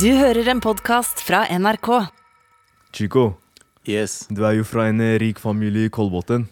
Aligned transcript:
Du 0.00 0.08
hører 0.16 0.48
en 0.50 0.60
podkast 0.64 1.20
fra 1.24 1.44
NRK. 1.50 1.88
Chico, 2.94 3.34
Yes. 3.86 4.26
du 4.32 4.44
er 4.48 4.56
jo 4.58 4.64
fra 4.64 4.86
en 4.88 5.00
eh, 5.04 5.18
rik 5.20 5.38
familie 5.42 5.86
i 5.88 5.92
Kolbotn. 5.92 6.46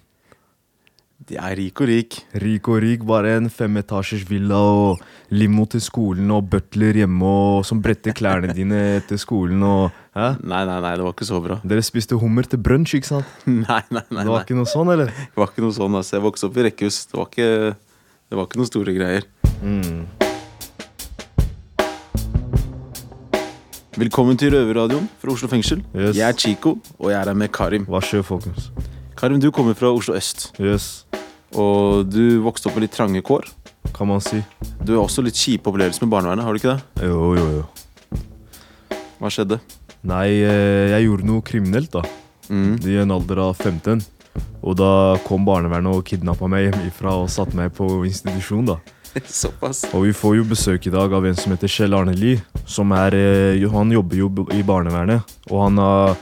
De 1.23 1.37
er 1.39 1.55
rik 1.57 1.81
og 1.81 1.89
rik. 1.89 2.17
Rik 2.43 2.69
og 2.69 2.81
rik, 2.83 3.05
bare 3.07 3.37
en 3.39 3.49
femetasjers 3.51 4.25
villa 4.29 4.59
og 4.59 5.01
limo 5.31 5.65
til 5.71 5.81
skolen 5.81 6.31
og 6.35 6.49
butler 6.51 6.99
hjemme 6.99 7.25
og 7.31 7.65
som 7.65 7.81
bretter 7.83 8.13
klærne 8.19 8.53
dine 8.59 8.81
etter 8.99 9.21
skolen 9.23 9.63
og 9.67 9.91
Hæ? 10.13 10.35
Nei, 10.45 10.65
nei, 10.69 10.81
nei, 10.85 10.91
det 11.01 11.07
var 11.07 11.15
ikke 11.15 11.25
så 11.31 11.39
bra. 11.41 11.57
Dere 11.65 11.81
spiste 11.87 12.19
hummer 12.21 12.45
til 12.45 12.61
brunsj, 12.61 12.99
ikke 12.99 13.09
sant? 13.15 13.31
Nei, 13.49 13.81
nei, 13.89 14.03
nei. 14.13 14.27
Det 14.27 14.29
var 14.29 14.43
nei. 14.43 14.45
ikke 14.45 14.59
noe 14.59 14.69
sånn, 14.69 14.91
eller? 14.93 15.09
Det 15.09 15.41
var 15.41 15.49
ikke 15.55 15.65
noe 15.65 15.73
sånn. 15.79 15.97
altså. 16.03 16.19
Jeg 16.19 16.27
vokste 16.27 16.51
opp 16.51 16.59
i 16.61 16.67
rekkehus. 16.69 16.99
Det 17.09 17.17
var 17.17 17.31
ikke, 17.33 17.49
det 18.29 18.37
var 18.39 18.51
ikke 18.51 18.61
noen 18.61 18.69
store 18.75 18.99
greier. 18.99 19.31
Mm. 19.63 20.03
Velkommen 24.03 24.35
til 24.35 24.51
Røverradioen 24.51 25.05
fra 25.23 25.31
Oslo 25.31 25.47
fengsel. 25.47 25.79
Yes. 25.95 26.17
Jeg 26.17 26.25
er 26.27 26.35
Chico, 26.35 26.73
og 26.99 27.13
jeg 27.13 27.21
er 27.21 27.29
her 27.31 27.37
med 27.39 27.53
Karim. 27.55 27.85
Hva 27.87 28.01
skjer, 28.03 28.25
folkens? 28.27 28.65
Karim, 29.15 29.39
du 29.39 29.53
kommer 29.55 29.77
fra 29.79 29.93
Oslo 29.95 30.17
øst. 30.19 30.49
Yes, 30.59 31.05
Og 31.55 32.09
du 32.11 32.41
vokste 32.43 32.67
opp 32.67 32.75
med 32.75 32.89
litt 32.89 32.97
trange 32.97 33.23
kår. 33.23 33.47
kan 33.95 34.09
man 34.09 34.21
si. 34.21 34.41
Du 34.83 34.97
har 34.97 35.05
også 35.05 35.23
litt 35.23 35.39
kjipe 35.39 35.71
opplevelser 35.71 36.03
med 36.03 36.11
barnevernet, 36.17 36.43
har 36.43 36.53
du 36.53 36.59
ikke 36.59 36.75
det? 36.75 37.07
Jo, 37.07 37.35
jo, 37.37 37.47
jo. 37.61 38.19
Hva 39.21 39.31
skjedde? 39.31 39.61
Nei, 40.03 40.27
eh, 40.41 40.91
jeg 40.97 41.07
gjorde 41.07 41.29
noe 41.29 41.43
kriminelt, 41.47 41.93
da. 41.93 42.03
Mm. 42.49 42.81
I 42.83 42.97
en 43.05 43.15
alder 43.15 43.39
av 43.39 43.55
15. 43.55 44.03
Og 44.65 44.77
da 44.83 44.91
kom 45.29 45.47
barnevernet 45.47 45.95
og 45.95 46.03
kidnappa 46.11 46.51
meg 46.51 46.73
hjemmefra 46.73 47.15
og 47.23 47.31
satte 47.31 47.55
meg 47.55 47.71
på 47.79 47.87
institusjon, 48.09 48.67
da. 48.67 48.81
Såpass. 49.29 49.85
Og 49.95 50.09
vi 50.09 50.13
får 50.17 50.41
jo 50.41 50.49
besøk 50.57 50.89
i 50.89 50.91
dag 50.91 51.13
av 51.13 51.27
en 51.29 51.39
som 51.39 51.55
heter 51.55 51.71
Kjell 51.71 51.95
Arne 51.95 52.17
Lie. 52.19 52.43
Som 52.67 52.93
er, 52.97 53.15
eh, 53.15 53.69
han 53.71 53.91
jobber 53.93 54.17
jo 54.17 54.29
i 54.55 54.63
barnevernet, 54.63 55.23
og 55.51 55.63
han 55.65 55.79
har 55.79 56.17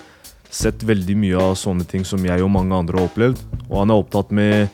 sett 0.50 0.82
veldig 0.82 1.16
mye 1.16 1.38
av 1.38 1.54
sånne 1.54 1.86
ting 1.86 2.04
som 2.04 2.22
jeg 2.26 2.42
og 2.42 2.50
mange 2.50 2.74
andre 2.74 2.98
har 2.98 3.06
opplevd. 3.10 3.38
Og 3.68 3.76
han 3.78 3.90
er 3.90 4.00
opptatt 4.02 4.32
med 4.34 4.68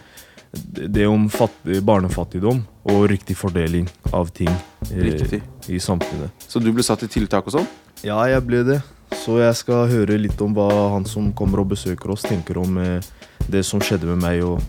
det 0.73 1.07
om 1.07 1.29
fatt, 1.29 1.53
barnefattigdom 1.85 2.63
og 2.89 3.09
riktig 3.11 3.37
fordeling 3.37 3.89
av 4.15 4.31
ting 4.33 4.49
eh, 4.49 5.03
Riktig. 5.05 5.43
i 5.69 5.81
samfunnet. 5.83 6.31
Så 6.49 6.63
du 6.63 6.71
ble 6.73 6.85
satt 6.87 7.03
i 7.05 7.11
tiltak 7.13 7.47
og 7.51 7.59
sånn? 7.59 7.69
Ja, 8.07 8.23
jeg 8.31 8.45
ble 8.47 8.63
det. 8.65 8.81
Så 9.17 9.39
jeg 9.43 9.55
skal 9.59 9.87
høre 9.91 10.17
litt 10.19 10.41
om 10.43 10.55
hva 10.57 10.69
han 10.95 11.05
som 11.09 11.29
kommer 11.37 11.63
og 11.63 11.71
besøker 11.75 12.15
oss, 12.15 12.25
tenker 12.27 12.59
om 12.63 12.79
eh, 12.81 13.05
det 13.51 13.65
som 13.67 13.83
skjedde 13.83 14.09
med 14.15 14.23
meg 14.25 14.45
og 14.47 14.63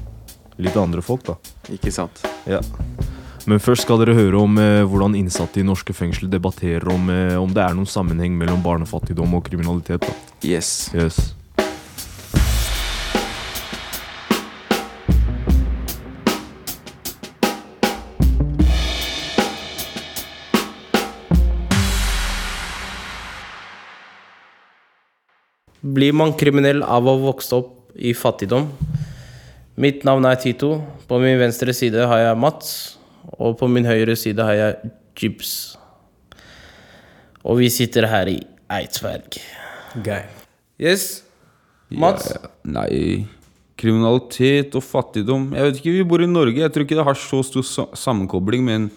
litt 0.61 0.75
andre 0.77 1.03
folk, 1.05 1.23
da. 1.27 1.37
Ikke 1.73 1.93
sant? 1.93 2.23
Ja. 2.49 2.59
Men 3.47 3.61
først 3.63 3.85
skal 3.85 4.01
dere 4.01 4.11
høre 4.11 4.41
om 4.43 4.57
eh, 4.59 4.83
hvordan 4.83 5.13
innsatte 5.15 5.61
i 5.61 5.63
norske 5.63 5.93
fengsel 5.95 6.27
debatterer 6.27 6.83
om, 6.91 7.07
eh, 7.07 7.37
om 7.39 7.47
det 7.55 7.61
er 7.63 7.77
noen 7.77 7.87
sammenheng 7.87 8.35
mellom 8.35 8.59
barnefattigdom 8.59 9.37
og 9.39 9.45
kriminalitet. 9.47 10.03
da. 10.03 10.15
Yes. 10.43 10.91
Yes. 10.91 11.31
Blir 25.79 26.11
man 26.11 26.35
kriminell 26.35 26.83
av 26.83 27.07
å 27.07 27.15
vokse 27.23 27.55
opp 27.55 27.95
i 27.95 28.11
fattigdom? 28.11 28.67
Mitt 29.79 30.03
navn 30.03 30.27
er 30.27 30.35
Tito. 30.35 30.81
På 31.07 31.23
min 31.23 31.39
venstre 31.39 31.71
side 31.71 32.11
har 32.11 32.25
jeg 32.25 32.43
Mats. 32.43 32.96
Og 33.35 33.57
på 33.59 33.67
min 33.71 33.87
høyre 33.87 34.15
side 34.15 34.43
har 34.43 34.55
jeg 34.55 34.91
Jibs. 35.17 35.51
Og 37.43 37.59
vi 37.61 37.69
sitter 37.73 38.07
her 38.07 38.29
i 38.31 38.37
Eidsberg. 38.71 39.39
Yes. 40.79 41.23
Mats? 41.89 42.29
Ja, 42.35 42.51
nei, 42.67 43.25
kriminalitet 43.79 44.75
og 44.75 44.83
fattigdom 44.83 45.53
Jeg 45.55 45.63
vet 45.63 45.77
ikke, 45.79 45.93
Vi 45.95 46.07
bor 46.09 46.21
i 46.21 46.27
Norge. 46.27 46.59
Jeg 46.59 46.73
tror 46.73 46.83
ikke 46.83 46.97
det 46.99 47.07
har 47.07 47.19
så 47.19 47.41
stor 47.47 47.95
sammenkobling. 47.95 48.65
Men 48.67 48.89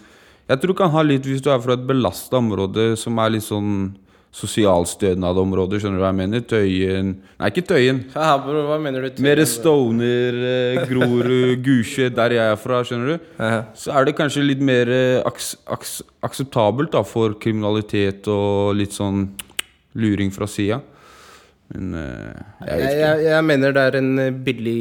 jeg 0.50 0.58
tror 0.58 0.74
det 0.74 0.80
kan 0.82 0.94
ha 0.94 1.04
litt 1.06 1.26
hvis 1.26 1.42
du 1.44 1.50
er 1.52 1.62
fra 1.62 1.76
et 1.78 1.86
belasta 1.86 2.40
område 2.40 2.92
som 2.98 3.18
er 3.22 3.36
litt 3.36 3.46
sånn 3.46 3.92
sosialstønadområde. 4.30 5.80
Skjønner 5.82 5.98
du 5.98 6.04
hva 6.04 6.10
jeg 6.12 6.18
mener? 6.20 6.42
Tøyen 6.46 7.08
Nei, 7.40 7.48
ikke 7.50 7.64
Tøyen. 7.66 8.02
Haha, 8.14 8.36
bro, 8.44 8.60
hva 8.68 8.76
mener 8.82 9.02
du? 9.08 9.22
Mer 9.24 9.42
Stoner, 9.48 10.38
eh, 10.50 10.82
Grorud, 10.90 11.56
Gusje, 11.66 12.10
der 12.14 12.36
jeg 12.36 12.52
er 12.52 12.60
fra. 12.60 12.82
skjønner 12.86 13.14
du? 13.16 13.26
Haha. 13.40 13.64
Så 13.74 13.90
er 13.96 14.06
det 14.06 14.14
kanskje 14.18 14.44
litt 14.46 14.62
mer 14.62 14.90
eh, 14.94 15.18
aks 15.26 15.56
aks 15.66 15.96
akseptabelt 16.26 16.92
da, 16.94 17.02
for 17.06 17.34
kriminalitet 17.42 18.28
og 18.30 18.76
litt 18.78 18.94
sånn 18.94 19.26
luring 19.98 20.30
fra 20.34 20.46
sida. 20.50 20.78
Men 21.74 21.94
eh, 21.98 22.46
jeg 22.68 22.86
Jeg, 22.86 22.96
jeg, 23.02 23.26
jeg 23.32 23.48
mener 23.50 23.74
det 23.74 23.88
er 23.88 23.98
en 23.98 24.14
billig 24.46 24.78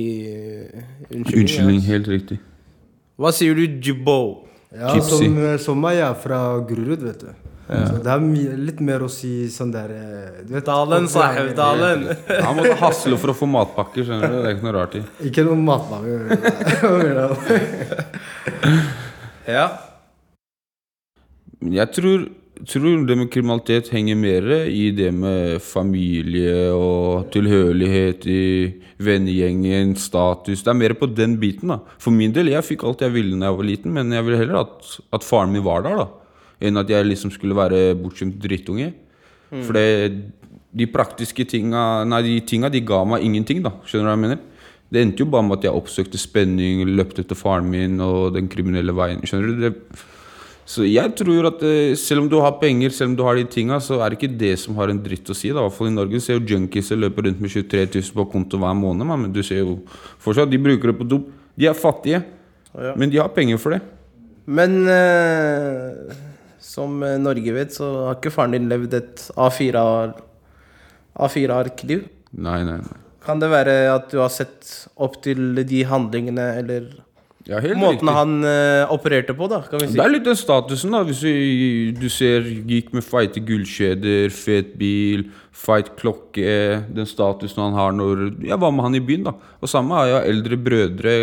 unnskyldning. 1.10 1.42
Unnskyldning, 1.42 1.82
ja. 1.82 1.88
helt 1.96 2.14
riktig. 2.14 2.40
Hva 3.20 3.34
sier 3.36 3.58
du, 3.58 3.66
Jibbo? 3.82 4.46
Ja, 4.70 4.94
som, 5.02 5.38
som 5.58 5.80
meg, 5.82 5.98
jeg 5.98 6.06
er 6.06 6.18
fra 6.22 6.40
Grorud, 6.70 7.02
vet 7.02 7.24
du. 7.26 7.49
Så 7.70 8.00
det 8.02 8.10
er 8.10 8.18
mye- 8.24 8.56
litt 8.58 8.80
mer 8.82 9.04
å 9.06 9.10
si 9.14 9.46
sånn 9.54 9.70
der 9.72 9.92
eh, 9.94 10.40
du 10.48 10.56
vet, 10.56 10.66
Dalen, 10.66 11.06
sahib, 11.12 11.52
dalen. 11.54 12.08
Han 12.42 12.56
måtte 12.58 12.74
hasle 12.80 13.14
for 13.22 13.30
å 13.30 13.36
få 13.38 13.46
matpakker. 13.52 14.08
skjønner 14.08 14.26
du? 14.34 14.40
Det 14.42 14.50
er 14.50 14.56
ikke 14.58 14.66
noe 14.66 14.74
rart 14.80 14.96
i. 14.98 15.04
Ikke 15.30 15.46
noe 15.46 15.60
matpakke. 15.68 16.10
Ja. 19.50 19.66
Jeg 21.66 21.90
tror, 21.96 22.26
tror 22.70 23.06
det 23.08 23.16
med 23.18 23.30
kriminalitet 23.34 23.90
henger 23.94 24.18
mer 24.20 24.46
i 24.70 24.90
det 24.96 25.10
med 25.16 25.60
familie 25.66 26.70
og 26.76 27.30
tilhørighet 27.34 28.28
i 28.30 28.44
vennegjengen, 29.02 29.96
status. 30.00 30.64
Det 30.66 30.72
er 30.74 30.80
mer 30.82 30.96
på 31.00 31.10
den 31.16 31.38
biten. 31.42 31.72
da. 31.74 31.80
For 32.02 32.14
min 32.16 32.34
del, 32.36 32.52
jeg 32.54 32.66
fikk 32.68 32.86
alt 32.88 33.04
jeg 33.06 33.16
ville 33.16 33.40
da 33.40 33.50
jeg 33.52 33.60
var 33.62 33.70
liten, 33.70 33.94
men 33.96 34.14
jeg 34.16 34.28
ville 34.28 34.42
heller 34.44 34.62
at, 34.66 34.90
at 35.18 35.26
faren 35.26 35.54
min 35.56 35.66
var 35.66 35.86
der, 35.86 36.02
da. 36.04 36.08
Enn 36.62 36.78
at 36.82 36.90
jeg 36.92 37.06
liksom 37.08 37.32
skulle 37.32 37.56
være 37.56 37.96
bortskjemt 38.00 38.40
drittunge. 38.44 38.92
For 39.64 39.74
de 39.80 40.86
praktiske 40.94 41.46
tinga 41.50 42.04
Nei, 42.06 42.20
de 42.22 42.34
tinga 42.46 42.70
de 42.70 42.82
ga 42.86 43.00
meg 43.08 43.24
ingenting, 43.26 43.64
da. 43.66 43.72
Skjønner 43.88 44.06
du 44.06 44.10
hva 44.12 44.16
jeg 44.18 44.24
mener? 44.28 44.40
Det 44.90 45.02
endte 45.06 45.22
jo 45.24 45.30
bare 45.30 45.46
med 45.46 45.58
at 45.60 45.66
jeg 45.68 45.78
oppsøkte 45.78 46.18
spenning, 46.22 46.84
løpte 46.98 47.22
etter 47.24 47.38
faren 47.38 47.68
min 47.70 48.00
og 48.02 48.34
den 48.34 48.48
kriminelle 48.50 48.94
veien. 48.98 49.22
Skjønner 49.26 49.52
du? 49.54 49.64
Det, 49.68 49.74
så 50.70 50.86
jeg 50.86 51.14
tror 51.18 51.48
at 51.50 51.62
eh, 51.66 51.96
selv 51.98 52.24
om 52.24 52.30
du 52.30 52.36
har 52.42 52.56
penger, 52.62 52.90
selv 52.94 53.12
om 53.12 53.16
du 53.18 53.24
har 53.26 53.38
de 53.38 53.46
tinga, 53.50 53.78
så 53.82 54.00
er 54.02 54.10
det 54.14 54.20
ikke 54.20 54.38
det 54.38 54.52
som 54.62 54.76
har 54.78 54.90
en 54.94 55.02
dritt 55.02 55.30
å 55.30 55.38
si. 55.38 55.50
da. 55.50 55.62
I 55.62 55.66
hvert 55.66 55.78
fall 55.78 55.90
i 55.90 55.96
Norge 55.96 56.22
ser 56.22 56.38
jo 56.38 56.46
junkies 56.56 56.90
løper 56.94 57.26
rundt 57.26 57.42
med 57.42 57.50
23 57.54 57.86
000 58.02 58.18
på 58.20 58.28
konto 58.34 58.58
hver 58.62 58.76
måned. 58.78 59.06
man, 59.10 59.22
Men 59.26 59.34
du 59.34 59.42
ser 59.46 59.64
jo 59.64 59.80
fortsatt, 60.22 60.50
de 60.54 60.58
bruker 60.62 60.92
det 60.92 60.98
på 61.02 61.08
dop. 61.10 61.30
De 61.58 61.66
er 61.70 61.74
fattige, 61.78 62.24
Ja. 62.78 62.94
men 62.96 63.10
de 63.10 63.18
har 63.18 63.30
penger 63.34 63.58
for 63.58 63.74
det. 63.74 63.82
Men 64.46 64.86
eh, 64.90 66.14
som 66.64 67.02
eh, 67.04 67.18
Norge 67.22 67.54
vet, 67.56 67.74
så 67.76 67.90
har 68.08 68.18
ikke 68.20 68.34
faren 68.34 68.56
din 68.58 68.70
levd 68.72 68.96
et 69.00 69.28
A4-arkliv. 69.36 70.26
A4-ark-liv. 71.20 72.06
Nei, 72.40 72.62
nei, 72.64 72.78
nei. 72.80 72.98
Kan 73.26 73.42
det 73.42 73.50
være 73.52 73.74
at 73.92 74.12
du 74.14 74.22
har 74.22 74.32
sett 74.32 74.68
opp 74.96 75.18
til 75.26 75.58
de 75.68 75.82
handlingene, 75.90 76.46
eller 76.62 76.86
Ja, 77.50 77.60
måten 77.76 78.06
riktig. 78.06 78.14
han 78.16 78.34
uh, 78.46 78.92
opererte 78.94 79.34
på, 79.36 79.48
da, 79.52 79.60
kan 79.68 79.82
vi 79.82 79.90
si? 79.90 79.98
Det 79.98 80.04
er 80.06 80.14
litt 80.14 80.28
den 80.28 80.38
statusen, 80.40 80.94
da. 80.96 81.02
Hvis 81.08 81.20
du, 81.26 82.00
du 82.00 82.08
ser 82.14 82.48
gikk 82.70 82.94
med 82.96 83.04
feite 83.04 83.42
gullkjeder, 83.44 84.32
fet 84.32 84.76
bil, 84.80 85.26
feit 85.52 85.92
klokke 86.00 86.86
Den 86.94 87.10
statusen 87.10 87.64
han 87.66 87.76
har 87.76 87.96
når 87.98 88.24
Jeg 88.48 88.60
var 88.62 88.72
med 88.76 88.86
han 88.88 89.00
i 89.00 89.04
byen, 89.04 89.28
da. 89.28 89.36
Og 89.60 89.72
samme 89.72 89.98
har 89.98 90.12
jeg 90.14 90.36
eldre 90.36 90.60
brødre. 90.70 91.16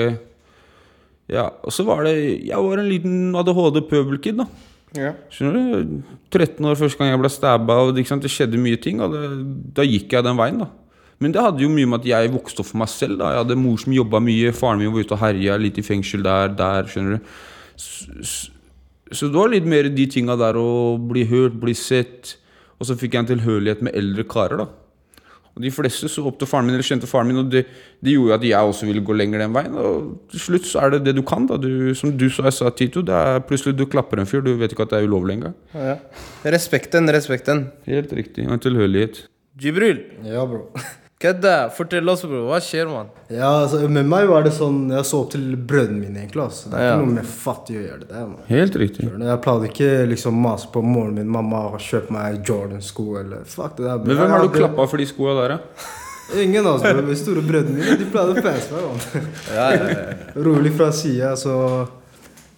Ja, 1.32 1.48
og 1.62 1.72
så 1.74 1.86
var 1.86 2.04
det 2.06 2.16
Jeg 2.46 2.58
var 2.60 2.82
en 2.82 2.90
liten 2.90 3.16
ADHD-pøbelkid, 3.38 4.42
da. 4.42 4.50
Ja. 4.96 5.12
Skjønner 5.32 5.84
du? 5.84 6.00
13 6.32 6.64
år 6.70 6.78
første 6.80 6.98
gang 7.00 7.12
jeg 7.12 7.20
ble 7.22 7.30
stabba, 7.32 7.76
og 7.86 7.94
det, 7.96 8.06
det 8.22 8.30
skjedde 8.32 8.60
mye 8.60 8.80
ting. 8.82 9.00
Og 9.04 9.12
det, 9.14 9.22
da 9.76 9.84
gikk 9.86 10.12
jeg 10.16 10.24
den 10.26 10.36
veien, 10.40 10.58
da. 10.64 10.70
Men 11.18 11.32
det 11.32 11.40
hadde 11.40 11.62
jo 11.64 11.70
mye 11.72 11.88
med 11.88 12.02
at 12.02 12.08
jeg 12.10 12.32
vokste 12.34 12.60
opp 12.60 12.68
for 12.72 12.80
meg 12.82 12.90
selv. 12.92 13.18
da 13.20 13.30
Jeg 13.32 13.44
hadde 13.44 13.56
mor 13.60 13.76
som 13.80 13.94
jobba 13.96 14.20
mye, 14.20 14.52
faren 14.52 14.82
min 14.82 14.92
var 14.92 15.04
ute 15.06 15.16
og 15.16 15.22
herja, 15.22 15.56
litt 15.60 15.78
i 15.80 15.84
fengsel 15.86 16.22
der, 16.26 16.48
der, 16.58 16.88
skjønner 16.92 17.18
du. 17.18 17.30
Så- 17.76 18.50
så 19.12 19.28
det 19.30 19.38
var 19.38 19.48
litt 19.52 19.64
mer 19.64 19.88
de 19.88 20.06
tinga 20.10 20.34
der 20.36 20.54
å 20.58 20.98
bli 20.98 21.24
hørt, 21.24 21.60
bli 21.60 21.72
sett. 21.74 22.36
Og 22.80 22.86
så 22.88 22.96
fikk 22.98 23.12
jeg 23.14 23.20
en 23.22 23.38
tilhørighet 23.38 23.80
med 23.82 23.94
eldre 23.94 24.24
karer, 24.28 24.58
da. 24.58 24.66
Og 25.56 25.62
de 25.64 25.70
fleste 25.72 26.08
så 26.12 26.20
opp 26.28 26.36
til 26.36 26.48
faren 26.50 26.66
min, 26.68 26.74
eller 26.76 26.84
kjente 26.84 27.08
faren 27.08 27.30
min, 27.30 27.38
og 27.40 27.48
det, 27.52 27.62
det 28.04 28.12
gjorde 28.12 28.36
at 28.36 28.44
jeg 28.44 28.72
også 28.72 28.88
ville 28.90 29.00
gå 29.04 29.14
lenger 29.16 29.40
den 29.40 29.54
veien. 29.56 29.78
Og 29.80 30.10
til 30.34 30.42
slutt 30.42 30.68
så 30.68 30.82
er 30.84 30.92
det 30.96 31.00
det 31.06 31.14
du 31.16 31.22
kan, 31.26 31.46
da. 31.48 31.56
Du, 31.56 31.94
som 31.96 32.12
du 32.12 32.26
sa, 32.28 32.44
jeg 32.50 32.58
sa, 32.58 32.68
Tito, 32.76 33.00
det 33.06 33.16
er 33.16 33.40
plutselig 33.48 33.72
du 33.78 33.86
klapper 33.88 34.20
en 34.20 34.28
fyr, 34.28 34.44
du 34.44 34.52
vet 34.60 34.76
ikke 34.76 34.84
at 34.84 34.92
det 34.92 35.00
er 35.00 35.08
ulovlig 35.08 35.38
engang. 35.38 35.56
Ja. 35.72 35.96
Respekten, 36.44 37.08
respekten. 37.16 37.66
Helt 37.88 38.12
riktig. 38.12 38.44
Og 38.50 38.58
en 38.58 38.62
tilhørighet. 38.68 39.24
Jibril, 39.62 40.04
Ja, 40.28 40.44
bro. 40.44 40.66
Kødda! 41.18 41.70
Fortell 41.72 42.08
oss, 42.12 42.22
bro. 42.28 42.42
Hva 42.50 42.58
skjer, 42.60 42.88
mann? 42.92 43.06
Ja, 43.32 43.48
altså, 43.62 43.78
med 43.88 44.04
meg 44.04 44.26
var 44.28 44.42
det 44.44 44.50
sånn 44.52 44.82
Jeg 44.92 45.06
så 45.08 45.22
opp 45.22 45.30
til 45.32 45.46
brødrene 45.56 45.96
mine, 46.02 46.18
egentlig. 46.26 46.42
Altså. 46.44 46.68
Det 46.68 46.76
er 46.76 46.82
Ja. 46.84 46.90
ikke 46.98 47.06
noe 47.06 47.14
med 47.16 47.24
fattig 47.24 47.76
å 47.78 47.84
gjøre 47.86 48.00
det 48.02 48.08
der. 48.10 48.26
man. 48.26 48.42
Helt 48.50 48.74
riktig. 48.76 49.06
Jeg 49.08 49.40
pleide 49.46 49.70
ikke 49.70 49.88
liksom 50.10 50.34
mase 50.44 50.68
på 50.74 50.82
moren 50.84 51.14
min. 51.14 51.28
Mamma 51.32 51.62
og 51.70 51.78
kjøpe 51.80 52.10
meg 52.12 52.42
Jordan-sko 52.44 53.06
eller 53.22 53.44
Fuck 53.48 53.76
det 53.78 53.86
der. 53.86 53.98
Men 53.98 54.16
hvem 54.16 54.28
har 54.30 54.42
du 54.42 54.48
hadde- 54.48 54.58
klappa 54.60 54.88
for 54.88 54.96
de 54.98 55.06
skoa 55.06 55.34
der, 55.40 55.56
da? 55.56 56.38
Ingen, 56.42 56.64
altså. 56.66 56.92
De 57.06 57.16
store 57.16 57.40
brødrene 57.42 57.78
mine 57.80 57.96
de 57.96 58.04
pleide 58.12 58.36
å 58.36 58.42
pese 58.42 58.72
meg. 58.72 58.82
mann. 58.84 59.32
Ja, 59.54 59.70
ja, 59.70 59.88
ja. 59.88 60.42
Rolig 60.42 60.72
fra 60.76 60.90
sida, 60.92 61.32
så 61.36 61.88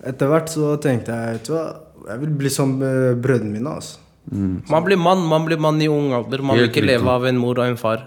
Etter 0.04 0.26
hvert 0.30 0.46
så 0.48 0.76
tenkte 0.80 1.10
jeg 1.14 1.32
vet 1.34 1.44
du 1.44 1.52
hva, 1.52 1.64
jeg 2.08 2.20
vil 2.20 2.30
bli 2.38 2.48
som 2.48 2.76
eh, 2.82 3.14
brødrene 3.14 3.50
mine. 3.52 3.66
altså. 3.70 3.98
Man 4.30 4.84
blir 4.84 4.96
mann 4.98 5.22
man 5.26 5.44
blir 5.46 5.58
mann 5.58 5.80
i 5.82 5.86
ung 5.88 6.12
alder. 6.12 6.42
Man 6.42 6.56
vil 6.56 6.68
ikke 6.68 6.82
riktig. 6.82 6.86
leve 7.00 7.08
av 7.08 7.24
en 7.24 7.36
mor 7.38 7.58
og 7.58 7.66
en 7.66 7.76
far. 7.76 8.06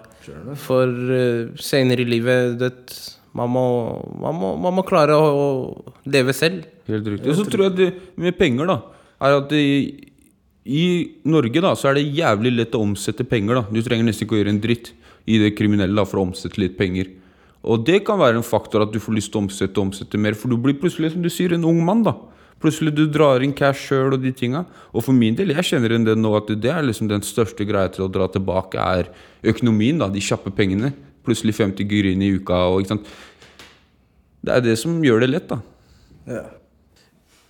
For 0.62 0.88
uh, 0.88 1.52
senere 1.62 2.04
i 2.04 2.10
livet 2.10 2.58
det, 2.60 2.72
man, 3.38 3.50
må, 3.50 3.66
man, 4.22 4.38
må, 4.38 4.54
man 4.62 4.76
må 4.78 4.86
klare 4.88 5.18
å, 5.18 5.28
å 5.32 6.08
leve 6.12 6.36
selv. 6.36 6.68
Helt 6.90 7.08
riktig. 7.08 7.32
Og 7.32 7.40
så 7.40 7.48
tror 7.50 7.70
jeg 7.70 7.78
det 7.80 7.90
med 8.22 8.38
penger, 8.40 8.70
da, 8.70 8.80
er 9.22 9.38
at 9.40 9.50
det, 9.54 9.62
i 10.66 10.84
Norge 11.26 11.64
da, 11.64 11.74
så 11.78 11.90
er 11.90 11.98
det 11.98 12.10
jævlig 12.14 12.54
lett 12.54 12.78
å 12.78 12.84
omsette 12.86 13.26
penger. 13.28 13.62
da. 13.62 13.64
Du 13.74 13.82
trenger 13.82 14.06
nesten 14.06 14.28
ikke 14.28 14.38
å 14.38 14.42
gjøre 14.42 14.54
en 14.54 14.62
dritt 14.62 14.92
i 15.30 15.40
det 15.42 15.56
kriminelle 15.58 15.98
da, 15.98 16.06
for 16.08 16.22
å 16.22 16.28
omsette 16.28 16.62
litt 16.62 16.78
penger. 16.78 17.10
Og 17.62 17.84
det 17.86 18.02
kan 18.06 18.20
være 18.22 18.40
en 18.40 18.46
faktor 18.46 18.86
at 18.86 18.94
du 18.94 19.00
får 19.02 19.18
lyst 19.18 19.32
til 19.34 19.42
å 19.42 19.46
omsette 19.46 19.78
og 19.78 19.90
omsette 19.90 20.22
mer, 20.22 20.38
for 20.38 20.50
du 20.50 20.58
blir 20.62 20.78
plutselig, 20.82 21.14
som 21.14 21.26
du 21.26 21.30
sier, 21.34 21.54
en 21.54 21.68
ung 21.70 21.82
mann. 21.86 22.04
da. 22.06 22.16
Plutselig 22.62 22.94
du 22.96 23.08
drar 23.10 23.42
inn 23.42 23.54
cash 23.58 23.88
sjøl 23.90 24.14
og 24.14 24.22
de 24.22 24.32
tinga. 24.38 24.66
Og 24.94 25.04
for 25.08 25.14
min 25.18 25.36
del, 25.36 25.50
jeg 25.56 25.66
kjenner 25.72 25.96
inn 25.96 26.06
det 26.06 26.18
nå 26.20 26.32
at 26.38 26.52
det 26.62 26.70
er 26.72 26.86
liksom 26.86 27.08
den 27.10 27.24
største 27.26 27.66
greia 27.66 27.90
til 27.94 28.06
å 28.06 28.12
dra 28.14 28.28
tilbake, 28.30 28.78
er 28.78 29.10
økonomien. 29.52 29.98
da, 29.98 30.08
De 30.14 30.22
kjappe 30.22 30.54
pengene. 30.54 30.94
Plutselig 31.26 31.56
50 31.58 31.86
gyrine 31.90 32.26
i 32.28 32.36
uka. 32.38 32.54
og 32.70 32.82
ikke 32.82 32.94
sant. 32.96 33.08
Det 34.46 34.54
er 34.56 34.62
det 34.66 34.78
som 34.82 35.02
gjør 35.04 35.22
det 35.26 35.30
lett, 35.30 35.48
da. 35.50 35.60
Ja. 36.28 36.44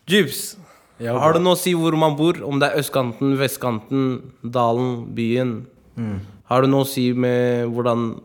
Jibs, 0.07 0.57
Ja, 1.01 1.15
har 1.17 1.33
det 1.33 1.41
noe 1.41 1.55
å 1.55 1.57
si 1.57 1.71
hvor 1.73 1.95
man 1.97 2.15
bor? 2.15 2.37
Om 2.45 2.59
det 2.61 2.67
er 2.71 2.79
østkanten, 2.79 3.31
vestkanten, 3.39 4.21
dalen, 4.43 5.07
byen? 5.15 5.53
Har 6.45 6.61
det 6.61 6.69
noe 6.69 6.83
å 6.85 6.87
si 6.89 7.11
med 7.13 7.71
hvordan 7.73 8.19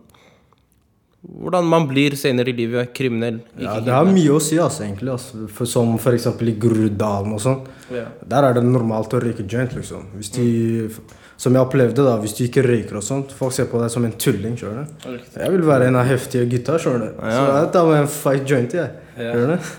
hvordan 1.26 1.64
man 1.66 1.86
blir 1.90 2.14
senere 2.16 2.48
i 2.52 2.56
livet 2.56 2.92
kriminell? 2.94 3.40
Ja, 3.58 3.78
det 3.80 3.92
har 3.92 4.04
mye 4.06 4.30
å 4.36 4.40
si, 4.42 4.58
altså, 4.62 4.84
egentlig. 4.86 5.10
Altså. 5.12 5.46
For, 5.52 5.66
som 5.66 5.94
f.eks. 5.98 6.26
i 6.26 6.54
Groruddalen 6.62 7.32
og 7.34 7.40
sånn. 7.42 7.62
Ja. 7.92 8.04
Der 8.26 8.48
er 8.50 8.54
det 8.58 8.64
normalt 8.64 9.14
å 9.16 9.20
røyke 9.22 9.46
joint, 9.50 9.74
liksom. 9.74 10.06
Hvis 10.16 10.30
de, 10.36 10.90
Som 11.36 11.52
jeg 11.52 11.60
opplevde, 11.66 12.00
da. 12.06 12.14
Hvis 12.22 12.32
du 12.38 12.44
ikke 12.46 12.62
røyker 12.64 12.96
og 12.96 13.02
sånt. 13.04 13.32
Folk 13.36 13.52
ser 13.52 13.66
på 13.68 13.76
deg 13.82 13.90
som 13.92 14.04
en 14.08 14.12
tulling. 14.16 14.54
skjønner 14.56 14.86
du? 14.86 15.18
Jeg 15.36 15.50
vil 15.52 15.66
være 15.66 15.88
en 15.90 15.96
av 16.00 16.06
heftige 16.08 16.46
gutta. 16.48 16.78
skjønner 16.80 17.10
du? 17.10 17.18
Så 17.20 17.42
jeg 17.58 17.72
tar 17.74 17.90
med 17.90 17.98
en 18.00 18.08
fight 18.08 18.46
joint, 18.48 18.72
jeg. 18.78 18.90
Ja. 19.18 19.32
Skjønner 19.34 19.58
du? 19.60 19.74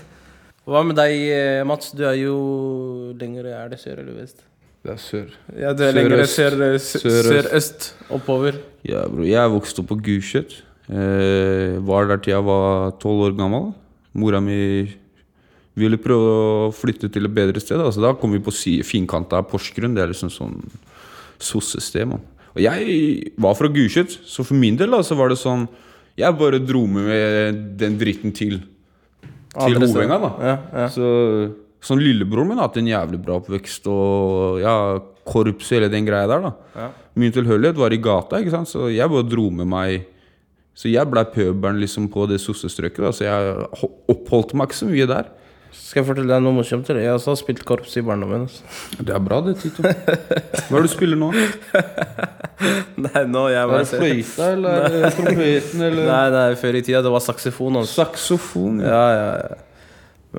Hva 0.68 0.84
med 0.84 0.96
deg, 1.00 1.16
eh, 1.32 1.64
Mats? 1.64 1.90
Du 1.96 2.04
er 2.04 2.14
jo 2.20 2.36
lenger 3.18 3.46
Er 3.46 3.68
det 3.72 3.80
sør 3.80 3.98
eller 4.04 4.20
vest? 4.20 4.44
Det 4.84 4.92
er 4.92 5.00
sør. 5.02 5.26
Ja, 5.58 5.72
du 5.72 5.82
er 5.82 5.90
Sørøst. 5.90 5.96
lenger 5.96 6.24
sør-øst. 6.36 7.00
sø- 7.02 7.22
sør, 7.26 7.48
sør, 7.58 7.92
oppover. 8.14 8.58
Ja, 8.86 9.02
bro. 9.08 9.24
Jeg 9.26 9.50
vokste 9.50 9.80
opp 9.82 9.88
på 9.88 9.96
Gulset. 10.04 10.62
Eh, 10.88 11.76
var 11.84 12.08
der 12.08 12.22
til 12.22 12.32
jeg 12.32 12.46
var 12.46 12.94
tolv 13.02 13.28
år 13.28 13.36
gammel. 13.38 13.72
Mora 14.18 14.40
mi 14.40 14.88
ville 15.78 16.00
prøve 16.00 16.30
å 16.68 16.70
flytte 16.74 17.10
til 17.12 17.28
et 17.28 17.34
bedre 17.34 17.60
sted. 17.62 17.78
Altså, 17.78 18.02
da 18.02 18.14
kom 18.18 18.32
vi 18.34 18.42
på 18.42 18.54
finkanta 18.86 19.42
av 19.42 19.50
Porsgrunn. 19.50 19.94
Det 19.94 20.02
er 20.02 20.14
liksom 20.14 20.32
sånn 20.32 20.56
sossested. 21.38 22.16
Og 22.54 22.64
jeg 22.64 23.34
var 23.38 23.54
fra 23.54 23.70
Gulset, 23.70 24.16
så 24.26 24.42
for 24.46 24.58
min 24.58 24.78
del 24.80 24.90
da, 24.90 25.04
så 25.06 25.14
var 25.18 25.30
det 25.30 25.38
sånn 25.38 25.68
Jeg 26.18 26.34
bare 26.34 26.58
dro 26.58 26.80
med 26.90 27.76
den 27.78 27.94
dritten 27.94 28.32
til 28.34 28.58
til. 29.54 29.78
Hovenga, 29.78 30.18
da. 30.22 30.30
Ja, 30.42 30.56
ja. 30.74 30.86
Så 30.92 31.06
sånn 31.84 32.02
Lillebroren 32.02 32.50
min 32.50 32.58
har 32.58 32.68
hatt 32.68 32.78
en 32.80 32.90
jævlig 32.90 33.20
bra 33.22 33.38
oppvekst, 33.38 33.86
og 33.90 34.58
ja, 34.62 34.74
korps 35.28 35.70
og 35.70 35.76
hele 35.76 35.90
den 35.92 36.08
greia 36.08 36.28
der, 36.30 36.48
da. 36.48 36.52
Ja. 36.74 36.88
Min 37.18 37.34
tilhørighet 37.34 37.78
var 37.78 37.94
i 37.94 38.00
gata, 38.02 38.40
ikke 38.42 38.54
sant, 38.54 38.70
så 38.70 38.88
jeg 38.92 39.10
bare 39.10 39.26
dro 39.26 39.48
med 39.54 39.70
meg 39.70 40.06
Så 40.78 40.92
jeg 40.92 41.10
blei 41.10 41.24
pøbelen 41.34 41.80
liksom 41.82 42.06
på 42.14 42.28
det 42.30 42.38
sossestrøket, 42.42 43.02
da, 43.02 43.10
så 43.14 43.24
jeg 43.26 43.68
ho- 43.80 43.90
oppholdt 44.14 44.52
meg 44.54 44.68
ikke 44.70 44.78
så 44.78 44.86
mye 44.90 45.08
der. 45.10 45.32
Skal 45.74 46.00
jeg 46.00 46.06
fortelle 46.08 46.30
deg 46.30 46.42
noe 46.44 46.54
morsomt? 46.56 46.88
Jeg 46.94 47.10
har 47.10 47.36
spilt 47.40 47.64
korps 47.66 47.96
i 47.98 48.02
barndommen. 48.06 48.44
Altså. 48.46 48.62
Det 49.04 49.12
er 49.14 49.20
bra, 49.24 49.40
det, 49.44 49.56
Tito. 49.60 49.82
Hva 49.82 49.90
er 49.90 50.76
det 50.76 50.82
du 50.86 50.92
spiller 50.92 51.18
nå? 51.20 51.28
Nei, 53.04 53.22
nå 53.30 53.42
jeg 53.52 53.70
bare 53.70 53.84
det 53.84 53.90
fløyta, 54.00 54.48
eller 54.54 54.86
er 54.88 55.16
trompeten, 55.16 55.82
eller 55.88 56.08
Nei, 56.08 56.22
nei, 56.34 56.46
før 56.62 56.78
i 56.78 56.82
tida 56.86 57.02
det 57.04 57.12
var 57.14 57.24
saksofon. 57.26 57.80
Altså. 57.82 57.98
Saksofon? 58.04 58.80
Ja, 58.86 59.02
ja, 59.18 59.28
ja. 59.42 59.60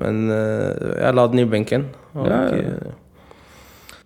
Men 0.00 0.24
uh, 0.30 0.96
jeg 1.00 1.16
la 1.18 1.26
den 1.32 1.44
i 1.44 1.48
benken. 1.52 1.88
Og, 2.14 2.26
Ja, 2.30 2.40
ja. 2.56 2.96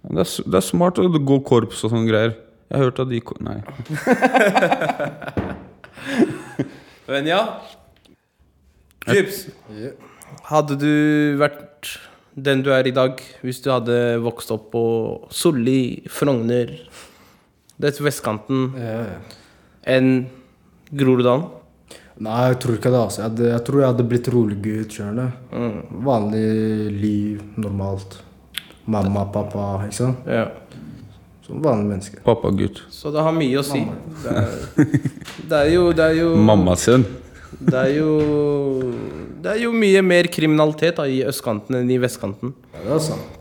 Det, 0.04 0.20
er, 0.20 0.34
det 0.50 0.58
er 0.60 0.66
smart 0.66 0.98
å 1.00 1.06
gå 1.14 1.40
korps 1.48 1.80
og 1.86 1.94
sånne 1.94 2.10
greier. 2.10 2.34
Jeg 2.74 2.80
hørte 2.84 3.04
at 3.06 3.10
de 3.12 3.20
Nei. 3.44 3.58
Men 7.08 7.26
ja. 7.28 7.40
Chips. 9.04 9.46
Hadde 10.48 10.76
du 10.80 10.90
vært 11.40 11.90
den 12.34 12.64
du 12.66 12.70
er 12.74 12.86
i 12.88 12.94
dag, 12.94 13.20
hvis 13.44 13.60
du 13.62 13.68
hadde 13.70 13.96
vokst 14.24 14.50
opp 14.54 14.70
på 14.72 14.84
Solli, 15.30 16.02
Frogner 16.10 16.72
Det 17.78 17.92
er 17.92 18.00
vestkanten 18.02 18.72
Ja, 18.80 18.96
ja. 19.06 19.20
enn 19.94 20.26
Groruddalen? 20.94 21.46
Nei, 22.24 22.40
jeg 22.52 22.58
tror 22.62 22.76
ikke 22.78 22.90
det. 22.94 22.98
altså. 23.00 23.20
Jeg, 23.20 23.30
hadde, 23.30 23.46
jeg 23.50 23.62
tror 23.66 23.80
jeg 23.80 23.88
hadde 23.90 24.04
blitt 24.06 24.28
rolig 24.30 24.58
gutt. 24.62 24.98
Mm. 25.50 25.78
Vanlig 26.06 26.44
liv, 26.94 27.40
normalt. 27.58 28.20
Mamma, 28.86 29.24
pappa, 29.34 29.64
ikke 29.88 29.96
sant? 29.98 30.28
Ja. 30.30 30.44
Som 31.44 31.60
vanlige 31.64 31.90
mennesker. 31.90 32.22
Pappagutt. 32.24 32.82
Så 32.90 33.10
det 33.12 33.20
har 33.26 33.34
mye 33.36 33.60
å 33.60 33.64
si. 33.66 33.82
Det 34.22 34.32
er, 34.32 34.54
det 35.50 35.58
er 35.58 35.70
jo 35.74 35.82
Det 35.92 36.04
er 36.10 36.14
jo 36.22 36.30
Mammasønn. 36.40 37.04
Det 37.60 37.76
er 37.80 37.90
jo 37.98 38.08
Det 39.44 39.52
er 39.52 39.60
jo 39.66 39.72
mye 39.76 40.00
mer 40.02 40.28
kriminalitet 40.32 40.96
da, 40.96 41.04
i 41.04 41.20
østkanten 41.28 41.76
enn 41.82 41.90
i 41.92 41.98
vestkanten. 42.00 42.54
Ja, 42.72 42.86
det 42.86 42.96
er 42.96 43.04
sant. 43.10 43.40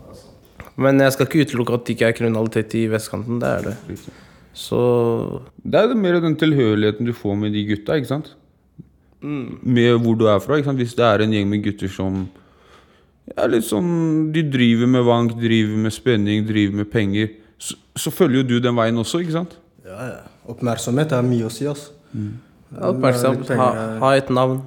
Men 0.76 0.98
jeg 1.00 1.14
skal 1.14 1.28
ikke 1.28 1.44
utelukke 1.46 1.76
at 1.78 1.84
det 1.86 1.94
ikke 1.94 2.08
er 2.10 2.16
kriminalitet 2.18 2.74
i 2.76 2.84
vestkanten. 2.90 3.38
Det 3.40 3.50
er 3.56 3.68
det. 3.70 3.98
Så 4.54 4.78
Det 5.64 5.80
er 5.80 5.88
det 5.90 5.96
mer 5.98 6.20
den 6.22 6.36
tilhørigheten 6.38 7.06
du 7.08 7.12
får 7.16 7.36
med 7.38 7.54
de 7.56 7.62
gutta, 7.68 7.96
ikke 7.98 8.10
sant? 8.10 8.32
Med 9.24 9.94
hvor 10.04 10.18
du 10.18 10.26
er 10.28 10.42
fra. 10.44 10.58
ikke 10.58 10.68
sant? 10.68 10.82
Hvis 10.82 10.96
det 10.98 11.06
er 11.08 11.24
en 11.24 11.32
gjeng 11.32 11.48
med 11.48 11.62
gutter 11.64 11.88
som 11.88 12.26
er 13.38 13.48
litt 13.48 13.64
sånn 13.64 14.28
De 14.34 14.42
driver 14.52 14.90
med 14.90 15.06
vank, 15.06 15.32
driver 15.40 15.78
med 15.86 15.94
spenning, 15.94 16.44
driver 16.46 16.82
med 16.82 16.90
penger. 16.92 17.30
Så, 17.64 17.76
så 17.96 18.12
følger 18.12 18.42
jo 18.42 18.46
du 18.54 18.56
den 18.64 18.76
veien 18.76 18.98
også, 19.00 19.22
ikke 19.24 19.38
sant? 19.38 19.58
Ja, 19.84 19.98
ja. 20.10 20.22
Oppmerksomhet 20.52 21.12
er 21.16 21.24
mye 21.24 21.48
å 21.48 21.52
si, 21.52 21.66
altså. 21.68 21.94
ja, 22.12 22.88
Oppmerksomhet. 22.90 23.52
Ha, 23.56 23.68
ha 24.02 24.16
et 24.18 24.32
navn. 24.32 24.60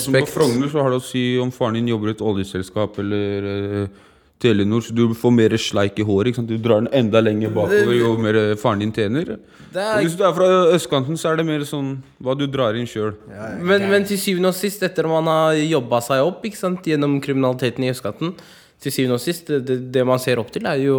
Som 0.00 0.16
på 0.16 0.28
Frogner 0.28 0.68
så 0.72 0.84
har 0.84 0.92
det 0.92 1.00
å 1.00 1.04
si 1.04 1.24
om 1.40 1.50
faren 1.52 1.78
din 1.78 1.90
jobber 1.92 2.12
i 2.12 2.14
et 2.16 2.22
oljeselskap 2.24 2.98
eller 3.00 3.46
uh, 3.48 4.06
Telenor, 4.40 4.80
så 4.84 4.94
du 4.96 5.02
får 5.16 5.32
mer 5.36 5.54
sleik 5.60 5.98
i 6.00 6.04
håret. 6.06 6.30
ikke 6.30 6.40
sant? 6.40 6.48
Du 6.48 6.60
drar 6.60 6.80
den 6.80 6.92
enda 6.96 7.20
lenger 7.20 7.52
bakover 7.52 7.92
jo 7.92 8.14
mer 8.20 8.38
eh, 8.40 8.54
faren 8.56 8.80
din 8.80 8.92
tjener. 8.96 9.34
Er, 9.74 9.98
hvis 10.00 10.16
du 10.16 10.22
er 10.24 10.32
fra 10.32 10.46
østkanten, 10.72 11.18
så 11.20 11.28
er 11.28 11.40
det 11.40 11.44
mer 11.48 11.66
sånn 11.68 11.98
hva 12.24 12.32
du 12.38 12.46
drar 12.48 12.78
inn 12.80 12.88
sjøl. 12.88 13.12
men, 13.60 13.84
men 13.92 14.08
til 14.08 14.16
syvende 14.20 14.54
og 14.54 14.56
sist, 14.56 14.80
etter 14.86 15.08
man 15.10 15.28
har 15.28 15.60
jobba 15.60 16.00
seg 16.06 16.24
opp 16.24 16.48
ikke 16.48 16.56
sant, 16.56 16.88
gjennom 16.88 17.18
kriminaliteten 17.20 17.84
i 17.84 17.92
østkanten 17.92 18.32
Til 18.80 18.94
syvende 18.96 19.18
og 19.18 19.24
sist, 19.26 19.52
det, 19.52 19.76
det, 19.92 20.06
man 20.08 20.22
ser 20.22 20.40
opp 20.40 20.48
til, 20.54 20.64
er 20.64 20.80
jo 20.86 20.96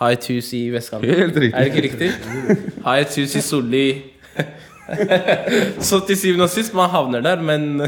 ha 0.00 0.12
et 0.14 0.30
hus 0.32 0.52
i 0.56 0.62
vestkanten. 0.72 1.12
Helt 1.12 1.36
riktig. 1.36 1.54
Er 1.54 1.66
det 1.66 1.72
ikke 1.74 1.84
riktig? 1.88 2.10
Ha 2.86 2.96
et 3.02 3.18
hus 3.20 3.36
i 3.36 3.44
Solli. 3.44 3.86
Så 5.88 6.00
til 6.08 6.18
syvende 6.18 6.48
og 6.48 6.52
sist, 6.52 6.74
man 6.74 6.90
havner 6.90 7.22
der, 7.24 7.42
men 7.44 7.84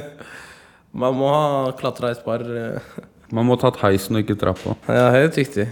man 0.93 1.17
må 1.17 1.31
ha 1.33 1.73
klatra 1.79 2.13
et 2.13 2.21
par 2.25 2.45
eh, 2.45 2.99
Man 3.33 3.49
må 3.49 3.57
ha 3.57 3.63
tatt 3.65 3.81
heisen 3.81 4.19
og 4.19 4.27
ikke 4.27 4.37
trappa. 4.39 4.77
Ja, 4.93 5.09
helt 5.15 5.39
riktig. 5.41 5.71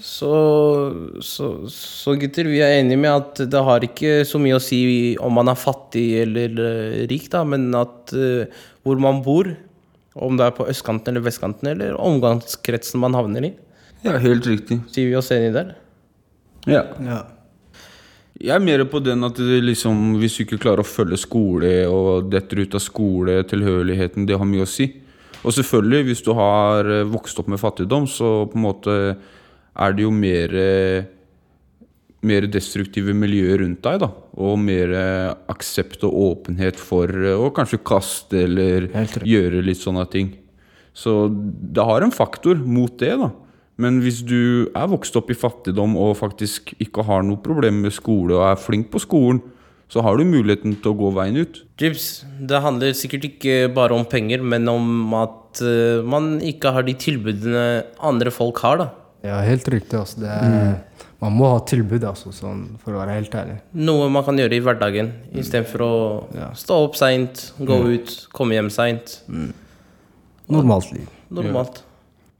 Så, 0.00 0.32
så, 1.26 1.50
så 1.68 2.14
gutter, 2.16 2.48
vi 2.48 2.62
er 2.62 2.78
enige 2.78 3.00
med 3.02 3.10
at 3.12 3.40
det 3.50 3.62
har 3.66 3.84
ikke 3.84 4.22
så 4.24 4.38
mye 4.40 4.56
å 4.56 4.62
si 4.62 4.80
om 5.20 5.34
man 5.34 5.50
er 5.50 5.58
fattig 5.58 6.06
eller 6.22 6.54
eh, 6.62 7.00
rik, 7.10 7.26
da, 7.32 7.42
men 7.44 7.68
at 7.76 8.14
uh, 8.14 8.46
hvor 8.86 9.02
man 9.02 9.20
bor, 9.26 9.50
om 10.14 10.38
det 10.38 10.46
er 10.46 10.54
på 10.56 10.68
østkanten 10.70 11.12
eller 11.12 11.26
vestkanten, 11.26 11.72
eller 11.74 11.98
omgangskretsen 11.98 13.02
man 13.02 13.18
havner 13.18 13.50
i. 13.50 13.52
Ja, 14.04 14.14
helt 14.22 14.46
riktig. 14.46 14.80
Sier 14.92 15.10
vi 15.10 15.16
oss 15.18 15.30
enig 15.34 15.52
der? 15.56 15.74
Ja. 16.68 16.84
Ja. 17.02 17.18
Jeg 18.38 18.54
er 18.54 18.62
mer 18.62 18.84
på 18.86 19.00
den 19.02 19.26
at 19.26 19.38
det 19.40 19.58
liksom, 19.64 20.14
hvis 20.20 20.36
du 20.38 20.44
ikke 20.44 20.60
klarer 20.62 20.84
å 20.84 20.86
følge 20.86 21.18
skole 21.18 21.72
og 21.90 22.28
detter 22.30 22.62
ut 22.62 22.76
av 22.78 22.82
skole, 22.84 23.40
tilhørigheten, 23.50 24.28
det 24.28 24.38
har 24.38 24.46
mye 24.46 24.62
å 24.62 24.70
si. 24.70 24.92
Og 25.42 25.54
selvfølgelig, 25.54 26.04
hvis 26.06 26.22
du 26.26 26.32
har 26.38 26.86
eh, 26.86 27.06
vokst 27.08 27.38
opp 27.42 27.50
med 27.50 27.58
fattigdom, 27.62 28.06
så 28.10 28.46
på 28.50 28.58
en 28.58 28.66
måte 28.66 28.94
er 29.78 29.94
det 29.94 30.06
jo 30.06 30.12
mer 30.14 30.54
eh, 30.54 31.08
mer 32.26 32.46
destruktive 32.50 33.14
miljøer 33.14 33.62
rundt 33.62 33.82
deg. 33.84 34.00
da 34.02 34.10
Og 34.42 34.58
mer 34.60 34.94
eh, 34.94 35.34
aksept 35.50 36.04
og 36.06 36.16
åpenhet 36.28 36.78
for 36.80 37.10
å 37.34 37.50
kanskje 37.54 37.82
kaste 37.86 38.44
eller 38.46 38.88
gjøre 39.22 39.62
litt 39.66 39.82
sånne 39.82 40.06
ting. 40.10 40.32
Så 40.94 41.28
det 41.30 41.84
har 41.86 42.02
en 42.02 42.14
faktor 42.14 42.58
mot 42.58 42.94
det, 42.98 43.14
da. 43.20 43.30
Men 43.78 44.00
hvis 44.02 44.24
du 44.26 44.68
er 44.74 44.88
vokst 44.90 45.14
opp 45.18 45.30
i 45.30 45.36
fattigdom 45.38 45.94
og 46.00 46.16
faktisk 46.18 46.72
ikke 46.82 47.04
har 47.06 47.22
noe 47.22 47.38
problem 47.42 47.84
med 47.84 47.94
skole 47.94 48.34
og 48.34 48.48
er 48.50 48.58
flink 48.58 48.90
på 48.90 48.98
skolen, 49.04 49.38
så 49.88 50.02
har 50.04 50.18
du 50.18 50.24
muligheten 50.28 50.74
til 50.82 50.92
å 50.92 50.98
gå 50.98 51.10
veien 51.16 51.38
ut. 51.40 51.62
Jibs, 51.80 52.08
det 52.44 52.58
handler 52.60 52.92
sikkert 52.98 53.24
ikke 53.30 53.70
bare 53.72 53.96
om 53.96 54.04
penger, 54.04 54.42
men 54.44 54.68
om 54.68 55.14
at 55.16 55.62
uh, 55.64 56.02
man 56.04 56.34
ikke 56.44 56.74
har 56.74 56.84
de 56.84 56.92
tilbudene 56.98 57.62
andre 58.04 58.34
folk 58.34 58.60
har, 58.66 58.82
da. 58.82 58.88
Ja, 59.24 59.38
helt 59.46 59.66
riktig. 59.72 59.96
Altså. 59.98 60.20
Det 60.22 60.28
er, 60.28 60.76
Man 61.22 61.34
må 61.34 61.48
ha 61.50 61.62
tilbud, 61.66 62.04
altså, 62.06 62.30
sånn, 62.34 62.76
for 62.82 62.94
å 62.94 63.00
være 63.00 63.16
helt 63.16 63.32
ærlig. 63.34 63.56
Noe 63.74 64.10
man 64.12 64.26
kan 64.26 64.38
gjøre 64.38 64.54
i 64.58 64.62
hverdagen, 64.62 65.08
istedenfor 65.34 65.82
å 65.86 65.94
Ja. 66.36 66.52
stå 66.54 66.82
opp 66.84 66.94
seint, 67.00 67.52
gå 67.58 67.78
ut, 67.94 68.12
komme 68.36 68.54
hjem 68.54 68.70
seint. 68.70 69.20
Normalt 70.48 70.92
liv. 70.92 71.08
Normalt. 71.34 71.82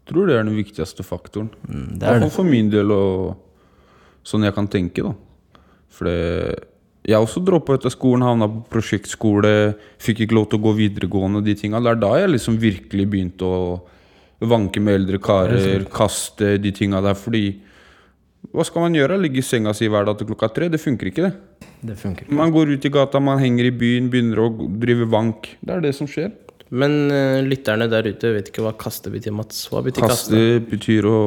Tror 0.08 0.28
det 0.28 0.38
er 0.38 0.46
den 0.46 0.56
viktigste 0.56 1.04
faktoren. 1.06 1.50
Mm, 1.68 1.86
det 2.00 2.08
er 2.08 2.24
det. 2.24 2.32
for 2.34 2.48
min 2.48 2.70
del, 2.72 2.90
og 2.92 3.36
sånn 4.26 4.46
jeg 4.46 4.56
kan 4.56 4.68
tenke, 4.70 5.04
da. 5.04 5.14
For 5.98 6.08
jeg 7.08 7.24
også 7.24 7.40
droppa 7.44 7.78
etter 7.78 7.92
skolen, 7.92 8.26
havna 8.26 8.48
på 8.52 8.64
prosjektskole, 8.74 9.52
fikk 10.02 10.26
ikke 10.26 10.36
lov 10.36 10.50
til 10.50 10.60
å 10.60 10.66
gå 10.66 10.74
videregående 10.82 11.40
og 11.40 11.46
de 11.46 11.54
tinga. 11.56 11.80
Det 11.80 11.94
er 11.94 12.02
da 12.02 12.10
jeg 12.20 12.34
liksom 12.34 12.58
virkelig 12.60 13.06
begynte 13.08 13.48
å 13.48 13.62
vanke 14.44 14.82
med 14.82 15.00
eldre 15.00 15.20
karer, 15.22 15.86
kaste 15.92 16.56
de 16.62 16.72
tinga 16.74 17.00
der. 17.02 17.16
Fordi 17.18 17.46
hva 18.54 18.64
skal 18.66 18.84
man 18.84 18.96
gjøre? 18.96 19.18
Ligge 19.20 19.42
i 19.42 19.46
senga 19.46 19.72
si 19.76 19.88
hver 19.90 20.06
dag 20.06 20.18
til 20.18 20.28
klokka 20.28 20.50
tre? 20.54 20.68
Det 20.72 20.80
funker 20.82 21.10
ikke, 21.10 21.30
det. 21.30 21.64
Det 21.88 21.96
funker. 21.98 22.28
Man 22.34 22.52
går 22.54 22.74
ut 22.74 22.84
i 22.86 22.92
gata, 22.92 23.20
man 23.22 23.40
henger 23.42 23.68
i 23.68 23.74
byen, 23.74 24.10
begynner 24.12 24.44
å 24.44 24.50
drive 24.82 25.08
vank. 25.10 25.50
Det 25.60 25.74
er 25.74 25.84
det 25.84 25.94
som 25.96 26.08
skjer. 26.10 26.30
Men 26.70 26.96
uh, 27.08 27.40
lytterne 27.44 27.88
der 27.88 28.10
ute 28.10 28.34
vet 28.34 28.50
ikke 28.50 28.64
hva 28.66 28.74
kaste 28.76 29.12
betyr, 29.12 29.32
Mats. 29.36 29.64
Hva 29.72 29.82
betyr 29.86 30.04
kaste? 30.04 30.36
Kaste 30.36 30.66
betyr 30.68 31.08
å 31.08 31.20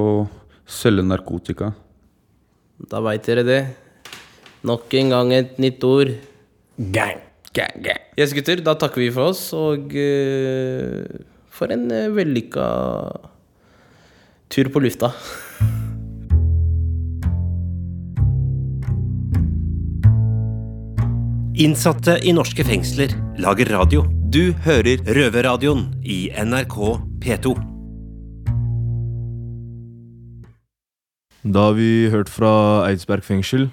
selge 0.69 1.05
narkotika. 1.07 1.71
Da 2.91 3.01
veit 3.05 3.25
dere 3.25 3.45
det. 3.45 3.61
Nok 4.67 4.93
en 4.99 5.11
gang 5.15 5.33
et 5.33 5.57
nytt 5.61 5.83
ord. 5.85 6.13
Gang. 6.77 7.19
gang, 7.53 7.81
gang. 7.83 7.99
Yes, 8.17 8.33
gutter, 8.33 8.61
da 8.63 8.75
takker 8.79 9.01
vi 9.03 9.09
for 9.13 9.33
oss, 9.33 9.43
og 9.57 9.91
uh, 9.97 11.03
for 11.51 11.73
en 11.73 11.89
uh, 11.91 12.07
vellykka 12.15 12.67
tur 14.51 14.71
på 14.71 14.83
lufta. 14.83 15.13
Innsatte 21.61 22.17
i 22.25 22.33
norske 22.33 22.65
fengsler 22.65 23.13
lager 23.43 23.69
radio. 23.75 24.20
Du 24.31 24.53
hører 24.63 25.01
Røverradioen 25.11 25.89
i 26.07 26.29
NRK 26.31 26.75
P2. 27.19 27.51
Da 31.43 31.63
har 31.65 31.73
vi 31.75 32.07
hørt 32.13 32.31
fra 32.31 32.51
Eidsberg 32.85 33.25
fengsel 33.27 33.65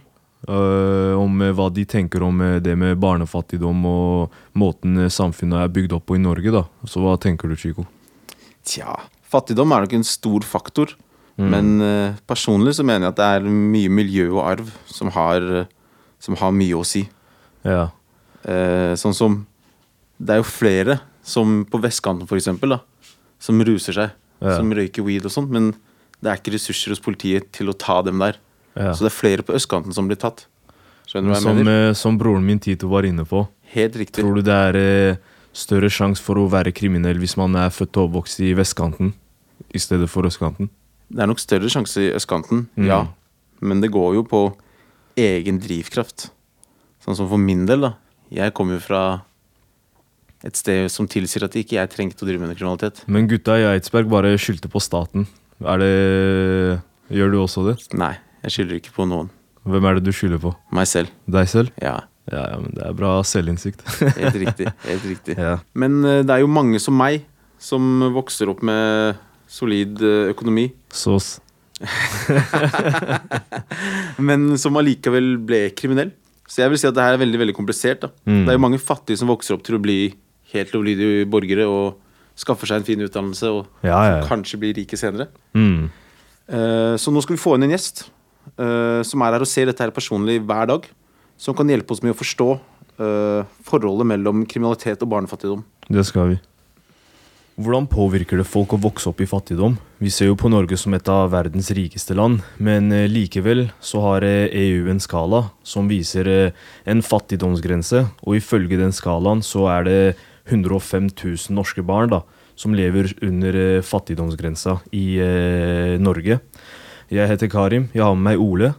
øh, 0.50 1.14
om 1.14 1.36
øh, 1.46 1.52
hva 1.54 1.68
de 1.70 1.84
tenker 1.86 2.24
om 2.26 2.42
øh, 2.42 2.56
det 2.64 2.74
med 2.74 2.98
barnefattigdom 2.98 3.86
og 3.86 4.34
måten 4.58 5.04
samfunnet 5.06 5.60
er 5.62 5.70
bygd 5.76 5.94
opp 5.94 6.08
på 6.10 6.16
i 6.18 6.22
Norge. 6.24 6.50
da. 6.50 6.64
Så 6.82 7.04
hva 7.04 7.14
tenker 7.22 7.46
du, 7.46 7.54
Chico? 7.54 7.86
Tja, 8.66 8.96
fattigdom 9.30 9.76
er 9.76 9.86
nok 9.86 9.94
en 9.94 10.06
stor 10.10 10.42
faktor. 10.42 10.96
Men 11.38 11.78
øh, 11.80 12.16
personlig 12.26 12.74
så 12.74 12.82
mener 12.82 13.06
jeg 13.06 13.14
at 13.14 13.20
det 13.20 13.28
er 13.36 13.46
mye 13.46 13.92
miljø 13.94 14.26
og 14.32 14.42
arv 14.42 14.74
som 14.90 15.14
har, 15.14 15.38
eh, 15.38 15.70
som 16.18 16.34
har 16.34 16.50
mye 16.50 16.74
å 16.74 16.82
si. 16.82 17.04
Ja. 17.62 17.92
Eh, 18.42 18.98
sånn 18.98 19.14
som 19.14 19.38
Det 20.18 20.34
er 20.34 20.40
jo 20.42 20.46
flere 20.48 20.98
som 21.22 21.64
på 21.68 21.80
vestkanten, 21.82 22.26
for 22.26 22.36
eksempel, 22.40 22.74
da, 22.76 22.80
som 23.38 23.60
ruser 23.62 23.92
seg. 23.94 24.10
Ja. 24.40 24.56
Som 24.56 24.70
røyker 24.72 25.02
weed 25.06 25.24
og 25.26 25.32
sånt. 25.34 25.50
Men 25.50 25.72
det 26.22 26.30
er 26.30 26.38
ikke 26.40 26.52
ressurser 26.54 26.92
hos 26.94 27.00
politiet 27.02 27.50
til 27.54 27.68
å 27.70 27.74
ta 27.78 28.00
dem 28.06 28.18
der. 28.22 28.36
ja. 28.78 28.92
Så 28.94 29.02
det 29.06 29.12
er 29.12 29.16
flere 29.18 29.42
på 29.46 29.54
østkanten 29.54 29.92
som 29.94 30.06
blir 30.08 30.16
tatt. 30.18 30.46
Skjønner 31.08 31.28
du 31.28 31.32
hva 31.32 31.38
jeg 31.38 31.42
Som, 31.42 31.56
mener? 31.56 31.88
øh, 31.90 31.94
som 31.96 32.18
broren 32.18 32.44
min 32.46 32.58
Tito 32.60 32.88
var 32.88 33.02
inne 33.08 33.24
på. 33.26 33.46
Helt 33.74 33.96
riktig. 33.96 34.22
Tror 34.22 34.34
du 34.38 34.42
det 34.42 34.54
er 34.54 34.76
øh, 34.76 35.16
større 35.52 35.88
sjanse 35.90 36.22
for 36.22 36.36
å 36.38 36.48
være 36.50 36.72
kriminell 36.72 37.18
hvis 37.18 37.36
man 37.40 37.54
er 37.56 37.70
født 37.74 37.96
og 37.96 38.08
oppvokst 38.10 38.40
i 38.44 38.52
vestkanten 38.54 39.14
i 39.74 39.78
stedet 39.82 40.08
for 40.10 40.22
østkanten? 40.28 40.68
Det 41.08 41.22
er 41.24 41.26
nok 41.30 41.40
større 41.40 41.70
sjanse 41.72 42.02
i 42.04 42.12
østkanten, 42.14 42.66
Mm. 42.76 42.86
ja. 42.86 43.06
Men 43.60 43.80
det 43.80 43.90
går 43.90 44.14
jo 44.14 44.22
på 44.22 44.42
egen 45.18 45.58
drivkraft. 45.58 46.28
Sånn 47.02 47.16
som 47.16 47.28
for 47.28 47.38
min 47.38 47.64
del, 47.66 47.80
da. 47.80 47.94
Jeg 48.30 48.52
kommer 48.54 48.74
jo 48.78 48.80
fra 48.84 49.00
et 50.46 50.54
sted 50.58 50.86
som 50.92 51.08
tilsier 51.10 51.44
at 51.48 51.56
ikke 51.58 51.78
jeg 51.80 51.90
trengte 51.90 52.22
å 52.22 52.28
drive 52.28 52.44
med 52.46 52.54
kriminalitet. 52.58 53.00
Men 53.10 53.26
gutta 53.30 53.56
i 53.58 53.64
Eidsberg 53.72 54.06
bare 54.12 54.36
skyldte 54.38 54.70
på 54.70 54.82
staten. 54.82 55.26
Er 55.64 55.80
det 55.82 55.94
Gjør 57.10 57.30
du 57.32 57.38
også 57.40 57.64
det? 57.70 57.78
Nei, 57.96 58.12
jeg 58.44 58.52
skylder 58.54 58.78
ikke 58.82 58.92
på 58.94 59.06
noen. 59.08 59.30
Hvem 59.68 59.86
er 59.88 59.96
det 59.98 60.04
du 60.04 60.12
skylder 60.12 60.40
på? 60.42 60.52
Meg 60.76 60.86
selv. 60.90 61.08
Deg 61.26 61.48
selv? 61.50 61.72
Ja, 61.82 61.96
Ja, 62.28 62.42
ja, 62.52 62.56
men 62.60 62.74
det 62.76 62.82
er 62.84 62.92
bra 62.92 63.14
selvinnsikt. 63.24 63.80
helt 64.20 64.36
riktig. 64.36 64.68
Helt 64.84 65.04
riktig. 65.08 65.38
ja. 65.40 65.54
Men 65.72 66.02
eh, 66.04 66.18
det 66.28 66.34
er 66.34 66.42
jo 66.42 66.50
mange 66.52 66.76
som 66.84 66.92
meg, 67.00 67.22
som 67.56 67.80
vokser 68.12 68.52
opp 68.52 68.60
med 68.68 69.16
solid 69.48 69.96
eh, 70.04 70.28
økonomi, 70.34 70.66
Sås. 70.92 71.38
men 74.28 74.58
som 74.60 74.76
allikevel 74.76 75.36
ble 75.48 75.60
kriminell. 75.78 76.12
Så 76.48 76.62
jeg 76.62 76.72
vil 76.72 76.80
si 76.80 76.88
at 76.88 76.96
det 76.96 77.04
her 77.04 77.16
er 77.16 77.22
veldig 77.22 77.40
veldig 77.42 77.56
komplisert. 77.56 78.04
da. 78.04 78.12
Mm. 78.28 78.44
Det 78.44 78.52
er 78.52 78.56
jo 78.58 78.64
mange 78.64 78.80
fattige 78.80 79.20
som 79.20 79.28
vokser 79.32 79.56
opp 79.56 79.64
til 79.66 79.76
å 79.78 79.82
bli 79.82 79.98
helt 80.54 80.74
lovlydige 80.74 81.26
borgere 81.30 81.66
og 81.68 81.98
skaffer 82.38 82.70
seg 82.70 82.80
en 82.80 82.86
fin 82.86 83.02
utdannelse 83.02 83.50
og 83.50 83.66
Ja, 83.82 83.98
ja. 83.98 84.18
ja. 84.18 84.26
kanskje 84.28 84.60
blir 84.62 84.76
rike 84.76 84.98
senere. 84.98 85.28
Mm. 85.58 85.88
Uh, 86.48 86.94
Så 87.00 87.12
nå 87.12 87.22
skal 87.24 87.36
vi 87.36 87.42
få 87.42 87.56
inn 87.56 87.66
en 87.66 87.74
gjest 87.74 88.06
uh, 88.56 89.02
som 89.06 89.24
er 89.24 89.36
her 89.36 89.44
og 89.44 89.50
ser 89.50 89.68
dette 89.68 89.84
her 89.84 89.94
personlig 89.94 90.40
hver 90.46 90.70
dag. 90.70 90.86
Som 91.38 91.54
kan 91.54 91.68
hjelpe 91.70 91.94
oss 91.94 92.02
med 92.02 92.16
å 92.16 92.18
forstå 92.18 92.52
uh, 92.54 93.42
forholdet 93.66 94.08
mellom 94.10 94.46
kriminalitet 94.48 95.02
og 95.04 95.12
barnefattigdom. 95.12 95.66
Det 95.88 96.06
skal 96.06 96.32
vi. 96.32 96.38
Hvordan 97.58 97.88
påvirker 97.90 98.38
det 98.38 98.46
folk 98.46 98.76
å 98.76 98.78
vokse 98.78 99.08
opp 99.10 99.20
i 99.22 99.26
fattigdom? 99.26 99.74
Vi 99.98 100.10
ser 100.14 100.30
jo 100.30 100.36
på 100.38 100.50
Norge 100.50 100.76
som 100.78 100.94
et 100.94 101.08
av 101.10 101.32
verdens 101.32 101.72
rikeste 101.74 102.14
land, 102.14 102.44
men 102.62 102.86
likevel 103.10 103.64
så 103.82 104.02
har 104.04 104.22
EU 104.22 104.86
en 104.92 105.02
skala 105.02 105.40
som 105.66 105.90
viser 105.90 106.30
en 106.86 107.02
fattigdomsgrense, 107.02 108.04
og 108.22 108.38
ifølge 108.38 108.78
den 108.78 108.94
skalaen 108.94 109.42
så 109.42 109.66
er 109.74 109.88
det 109.88 109.98
105 110.48 111.10
000 111.12 111.56
norske 111.56 111.84
barn 111.86 112.10
da, 112.12 112.22
som 112.58 112.74
lever 112.74 113.12
under 113.22 113.56
eh, 113.56 113.84
fattigdomsgrensa 113.84 114.78
i 114.96 115.06
eh, 115.22 115.94
Norge. 116.00 116.40
Jeg 117.08 117.30
heter 117.30 117.48
Karim, 117.52 117.88
jeg 117.94 118.04
har 118.04 118.16
med 118.16 118.26
meg 118.32 118.42
Ole, 118.42 118.72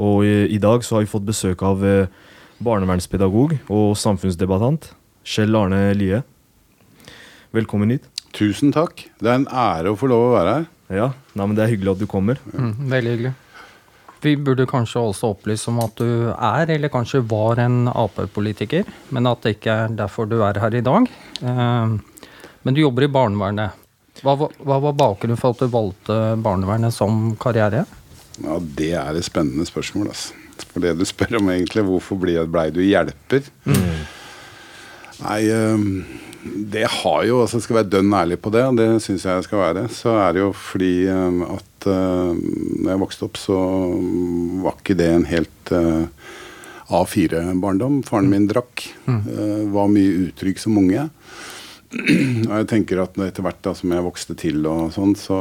og 0.00 0.24
eh, 0.26 0.46
i 0.50 0.58
dag 0.60 0.84
så 0.84 0.98
har 0.98 1.06
vi 1.06 1.12
fått 1.12 1.28
besøk 1.28 1.62
av 1.66 1.84
eh, 1.86 2.10
barnevernspedagog 2.60 3.56
og 3.72 3.94
samfunnsdebattant 3.96 4.90
Kjell 5.24 5.56
Arne 5.56 5.90
Lie. 5.96 6.22
Velkommen 7.56 7.92
hit. 7.92 8.08
Tusen 8.36 8.72
takk. 8.74 9.06
Det 9.18 9.30
er 9.30 9.40
en 9.40 9.48
ære 9.48 9.92
å 9.92 9.98
få 9.98 10.08
lov 10.10 10.28
å 10.28 10.34
være 10.36 10.52
her. 10.58 10.68
Ja, 10.90 11.08
nei, 11.38 11.46
men 11.46 11.56
Det 11.58 11.64
er 11.64 11.72
hyggelig 11.72 11.92
at 11.94 12.02
du 12.02 12.06
kommer. 12.10 12.38
Mm, 12.52 12.74
veldig 12.90 13.14
hyggelig. 13.14 13.32
Vi 14.20 14.34
burde 14.36 14.66
kanskje 14.68 15.00
også 15.00 15.30
opplyse 15.34 15.68
om 15.72 15.78
at 15.80 15.94
du 15.96 16.28
er, 16.34 16.70
eller 16.74 16.88
kanskje 16.92 17.22
var, 17.30 17.58
en 17.64 17.86
Ap-politiker, 17.88 18.84
men 19.16 19.26
at 19.30 19.40
det 19.46 19.54
ikke 19.56 19.76
er 19.86 19.94
derfor 19.96 20.28
du 20.28 20.42
er 20.44 20.60
her 20.60 20.74
i 20.76 20.82
dag. 20.84 21.08
Eh, 21.42 21.98
Men 22.62 22.74
du 22.76 22.82
jobber 22.82 23.06
i 23.06 23.08
barnevernet. 23.08 23.70
Hva, 24.20 24.34
var- 24.36 24.52
hva 24.60 24.76
var 24.82 24.92
bakgrunnen 24.92 25.38
for 25.40 25.54
at 25.54 25.62
du 25.62 25.68
valgte 25.72 26.16
barnevernet 26.44 26.92
som 26.92 27.34
karriere? 27.40 27.86
Ja, 28.44 28.58
Det 28.60 28.90
er 28.92 29.16
et 29.16 29.24
spennende 29.24 29.64
spørsmål. 29.64 30.08
Altså. 30.12 30.34
For 30.74 30.80
det 30.84 30.98
du 30.98 31.04
spør 31.08 31.38
om 31.40 31.48
egentlig, 31.48 31.82
hvorfor 31.88 32.20
blei 32.20 32.70
du 32.70 32.82
hjelper? 32.84 33.48
Nei, 35.24 35.40
øhm, 35.48 36.04
det 36.44 36.86
har 36.88 37.24
jo 37.28 37.42
altså 37.42 37.60
Skal 37.60 37.80
være 37.80 37.90
dønn 37.92 38.14
ærlig 38.16 38.38
på 38.40 38.52
det, 38.54 38.62
og 38.64 38.78
det 38.78 38.88
syns 39.04 39.26
jeg 39.26 39.40
jeg 39.40 39.46
skal 39.48 39.60
være. 39.60 39.86
Så 39.92 40.14
er 40.22 40.36
det 40.36 40.44
jo 40.44 40.52
fordi 40.56 40.94
at 41.06 41.88
uh, 41.88 42.32
når 42.32 42.92
jeg 42.94 43.02
vokste 43.02 43.26
opp, 43.28 43.40
så 43.40 43.58
var 44.64 44.78
ikke 44.78 44.96
det 44.96 45.10
en 45.12 45.28
helt 45.28 45.72
uh, 45.76 46.06
A4-barndom. 46.90 48.00
Faren 48.08 48.30
min 48.32 48.48
drakk. 48.50 48.86
Uh, 49.06 49.68
var 49.74 49.92
mye 49.92 50.28
utrygg 50.30 50.60
som 50.62 50.80
unge. 50.80 51.08
Og 52.48 52.54
jeg 52.54 52.70
tenker 52.70 53.02
at 53.04 53.18
etter 53.20 53.44
hvert 53.44 53.60
da, 53.66 53.74
som 53.76 53.92
jeg 53.92 54.06
vokste 54.06 54.38
til 54.38 54.64
og 54.70 54.94
sånn, 54.96 55.16
så 55.18 55.40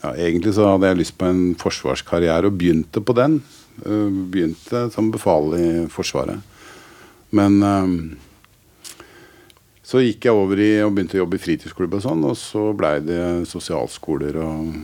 ja, 0.00 0.14
Egentlig 0.16 0.54
så 0.56 0.74
hadde 0.74 0.88
jeg 0.88 1.00
lyst 1.02 1.18
på 1.20 1.28
en 1.28 1.42
forsvarskarriere 1.60 2.48
og 2.48 2.56
begynte 2.56 3.02
på 3.04 3.12
den. 3.16 3.40
Eh, 3.84 4.08
begynte 4.32 4.86
som 4.94 5.10
befal 5.12 5.52
i 5.58 5.66
Forsvaret. 5.92 6.40
Men 7.36 7.60
så 9.90 10.04
gikk 10.04 10.28
jeg 10.28 10.38
over 10.38 10.60
i 10.62 10.70
og 10.84 10.92
begynte 10.94 11.18
å 11.18 11.24
jobbe 11.24 11.38
i 11.38 11.42
fritidsklubb 11.42 11.96
og 11.98 12.02
sånn, 12.04 12.20
og 12.28 12.36
så 12.38 12.68
blei 12.78 12.98
det 13.02 13.22
sosialskoler 13.50 14.36
og 14.38 14.74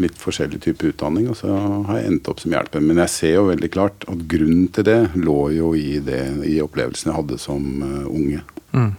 litt 0.00 0.16
forskjellig 0.20 0.60
type 0.64 0.90
utdanning, 0.90 1.28
og 1.32 1.38
så 1.38 1.52
har 1.88 2.00
jeg 2.00 2.10
endt 2.10 2.30
opp 2.32 2.40
som 2.42 2.54
hjelper. 2.56 2.84
Men 2.84 3.00
jeg 3.04 3.12
ser 3.12 3.34
jo 3.34 3.50
veldig 3.50 3.70
klart 3.72 4.06
at 4.08 4.24
grunnen 4.28 4.70
til 4.72 4.86
det 4.88 4.98
lå 5.16 5.38
jo 5.56 5.72
i, 5.76 5.98
det, 6.04 6.22
i 6.48 6.56
opplevelsen 6.64 7.12
jeg 7.12 7.18
hadde 7.18 7.38
som 7.40 7.68
uh, 7.82 8.08
unge. 8.08 8.42
Mm. 8.76 8.92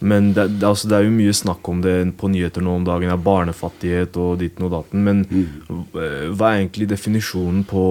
Men 0.00 0.30
det, 0.34 0.46
det, 0.58 0.66
altså, 0.66 0.88
det, 0.90 0.98
er 0.98 1.06
jo 1.06 1.14
mye 1.14 1.36
snakk 1.36 1.70
om 1.70 1.82
det 1.84 1.94
på 2.18 2.30
nyheter 2.32 2.64
nå 2.64 2.78
om 2.80 2.86
dagen. 2.86 3.12
er 3.12 3.24
Barnefattighet 3.24 4.18
og 4.20 4.38
ditten 4.40 4.66
og 4.66 4.74
datten. 4.74 5.04
Men 5.06 5.24
mm. 5.28 5.90
hva 6.34 6.52
er 6.52 6.62
egentlig 6.62 6.90
definisjonen 6.90 7.66
på 7.68 7.84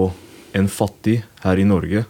en 0.56 0.72
fattig 0.72 1.20
her 1.44 1.60
i 1.60 1.68
Norge? 1.68 2.04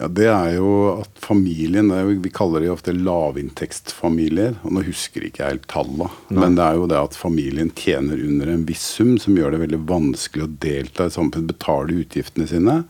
Ja, 0.00 0.08
Det 0.08 0.28
er 0.32 0.54
jo 0.56 0.68
at 1.02 1.18
familien 1.20 1.90
jo, 1.92 2.14
Vi 2.24 2.32
kaller 2.32 2.62
det 2.62 2.70
jo 2.70 2.76
ofte 2.76 2.94
lavinntektsfamilier. 2.96 4.56
og 4.64 4.72
Nå 4.72 4.84
husker 4.86 5.26
ikke 5.26 5.44
jeg 5.44 5.58
helt 5.58 5.68
tallene, 5.68 6.08
men 6.32 6.56
det 6.56 6.64
er 6.64 6.78
jo 6.78 6.86
det 6.88 7.00
at 7.00 7.18
familien 7.18 7.72
tjener 7.76 8.22
under 8.24 8.48
en 8.48 8.64
viss 8.64 8.86
sum, 8.96 9.18
som 9.20 9.36
gjør 9.36 9.52
det 9.52 9.64
veldig 9.66 9.82
vanskelig 9.90 10.46
å 10.46 10.54
delta 10.62 11.06
i 11.06 11.12
samfunnet, 11.12 11.52
betale 11.52 12.00
utgiftene 12.00 12.48
sine. 12.48 12.84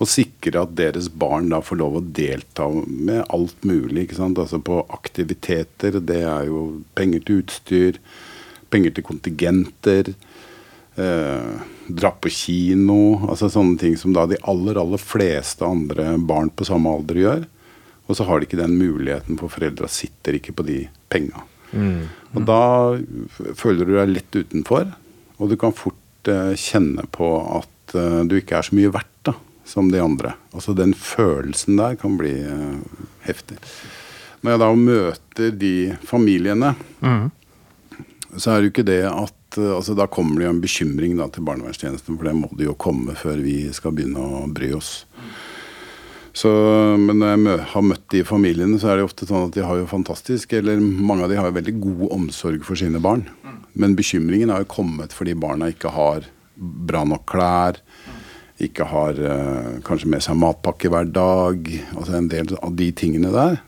Og 0.00 0.08
sikre 0.08 0.62
at 0.62 0.76
deres 0.76 1.10
barn 1.12 1.50
da 1.52 1.60
får 1.60 1.80
lov 1.80 1.96
å 1.98 2.04
delta 2.04 2.68
med 2.86 3.24
alt 3.28 3.64
mulig. 3.64 4.04
ikke 4.04 4.20
sant? 4.20 4.38
Altså 4.40 4.60
på 4.60 4.82
aktiviteter. 4.88 6.00
Det 6.00 6.22
er 6.24 6.48
jo 6.48 6.82
penger 6.96 7.24
til 7.24 7.42
utstyr, 7.42 8.00
penger 8.72 8.96
til 8.96 9.04
kontingenter. 9.04 10.14
Eh, 11.00 11.60
dra 11.90 12.10
på 12.10 12.30
kino. 12.30 13.28
altså 13.28 13.48
Sånne 13.50 13.78
ting 13.80 13.96
som 13.98 14.14
da 14.14 14.26
de 14.30 14.38
aller, 14.48 14.78
aller 14.78 15.00
fleste 15.00 15.66
andre 15.66 16.14
barn 16.18 16.52
på 16.54 16.66
samme 16.68 16.92
alder 16.92 17.22
gjør. 17.24 17.46
Og 18.06 18.18
så 18.18 18.26
har 18.26 18.40
de 18.40 18.48
ikke 18.48 18.58
den 18.58 18.76
muligheten, 18.78 19.38
for 19.38 19.52
foreldra 19.52 19.88
sitter 19.90 20.38
ikke 20.38 20.54
på 20.58 20.66
de 20.66 20.80
penga. 21.12 21.44
Mm. 21.70 22.08
Og 22.34 22.46
da 22.46 22.62
føler 23.58 23.86
du 23.86 23.94
deg 23.94 24.14
litt 24.16 24.34
utenfor, 24.34 24.90
og 25.38 25.50
du 25.50 25.56
kan 25.58 25.74
fort 25.74 26.30
eh, 26.30 26.56
kjenne 26.58 27.06
på 27.14 27.28
at 27.60 27.94
eh, 27.94 28.20
du 28.26 28.36
ikke 28.40 28.58
er 28.58 28.66
så 28.66 28.76
mye 28.76 28.90
verdt 28.94 29.30
da, 29.30 29.36
som 29.66 29.90
de 29.92 30.02
andre. 30.02 30.34
Altså 30.50 30.74
Den 30.74 30.94
følelsen 30.98 31.78
der 31.78 31.94
kan 32.00 32.18
bli 32.18 32.34
eh, 32.42 33.02
heftig. 33.28 33.60
Når 34.42 34.56
jeg 34.56 34.62
da 34.64 34.70
møter 34.74 35.58
de 35.62 35.74
familiene, 36.06 36.74
mm. 37.04 37.26
så 38.36 38.50
er 38.50 38.58
det 38.58 38.70
jo 38.70 38.74
ikke 38.74 38.88
det 38.90 39.02
at 39.10 39.39
altså, 39.58 39.96
Da 39.98 40.06
kommer 40.06 40.38
det 40.38 40.46
jo 40.46 40.54
en 40.54 40.62
bekymring 40.62 41.16
da, 41.18 41.28
til 41.32 41.46
barnevernstjenesten, 41.46 42.16
for 42.16 42.28
det 42.28 42.36
må 42.38 42.50
det 42.56 42.68
jo 42.68 42.78
komme 42.78 43.16
før 43.18 43.40
vi 43.42 43.62
skal 43.74 43.94
begynne 43.96 44.20
å 44.20 44.44
bry 44.52 44.72
oss. 44.76 45.00
Så, 46.32 46.50
men 47.00 47.18
når 47.18 47.32
jeg 47.32 47.62
har 47.72 47.82
møtt 47.82 48.04
de 48.14 48.20
familiene, 48.26 48.78
så 48.78 48.92
er 48.92 49.00
det 49.00 49.08
ofte 49.08 49.26
sånn 49.26 49.48
at 49.48 49.56
de 49.56 49.64
har 49.66 49.80
jo 49.80 49.88
fantastisk 49.90 50.52
Eller 50.54 50.78
mange 50.78 51.24
av 51.26 51.32
de 51.32 51.38
har 51.40 51.48
jo 51.48 51.56
veldig 51.56 51.74
god 51.82 52.04
omsorg 52.14 52.62
for 52.66 52.78
sine 52.78 53.02
barn. 53.02 53.24
Men 53.74 53.96
bekymringen 53.98 54.52
har 54.52 54.62
jo 54.62 54.70
kommet 54.70 55.14
fordi 55.16 55.34
barna 55.38 55.70
ikke 55.72 55.90
har 55.94 56.28
bra 56.54 57.02
nok 57.08 57.26
klær. 57.30 57.80
Ikke 58.60 58.84
har 58.84 59.16
øh, 59.16 59.80
kanskje 59.86 60.10
med 60.12 60.22
seg 60.24 60.38
matpakke 60.38 60.90
hver 60.92 61.08
dag. 61.10 61.66
Altså 61.96 62.18
en 62.18 62.30
del 62.30 62.54
av 62.60 62.74
de 62.78 62.90
tingene 62.92 63.32
der. 63.34 63.58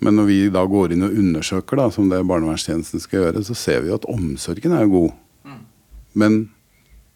Men 0.00 0.16
når 0.16 0.28
vi 0.30 0.38
da 0.52 0.62
går 0.68 0.94
inn 0.94 1.04
og 1.04 1.16
undersøker, 1.22 1.76
da, 1.76 1.88
som 1.92 2.08
det 2.08 2.22
barnevernstjenesten 2.28 3.02
skal 3.02 3.24
gjøre, 3.26 3.42
så 3.44 3.56
ser 3.58 3.82
vi 3.84 3.92
jo 3.92 3.98
at 4.00 4.08
omsorgen 4.08 4.76
er 4.76 4.88
god. 4.90 5.12
Men 6.16 6.40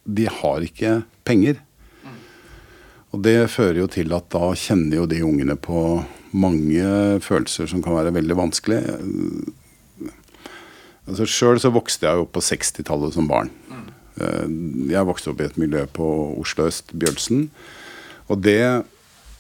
de 0.05 0.29
har 0.29 0.64
ikke 0.64 0.99
penger. 1.25 1.62
Og 3.14 3.23
det 3.25 3.50
fører 3.53 3.79
jo 3.85 3.91
til 3.91 4.12
at 4.17 4.26
da 4.35 4.50
kjenner 4.59 5.00
jo 5.00 5.09
de 5.09 5.23
ungene 5.25 5.57
på 5.57 6.03
mange 6.35 6.87
følelser 7.23 7.69
som 7.71 7.83
kan 7.83 7.95
være 7.95 8.14
veldig 8.17 8.37
vanskelig. 8.37 8.81
Altså 11.05 11.26
Sjøl 11.29 11.61
så 11.62 11.71
vokste 11.73 12.09
jeg 12.09 12.25
opp 12.25 12.33
på 12.35 12.43
60-tallet 12.43 13.14
som 13.14 13.29
barn. 13.31 13.53
Jeg 14.19 15.07
vokste 15.07 15.31
opp 15.33 15.43
i 15.43 15.47
et 15.47 15.61
miljø 15.61 15.85
på 15.95 16.09
Oslo 16.41 16.69
øst, 16.71 16.93
Bjølsen. 16.95 17.49
Og 18.33 18.41
det, 18.43 18.85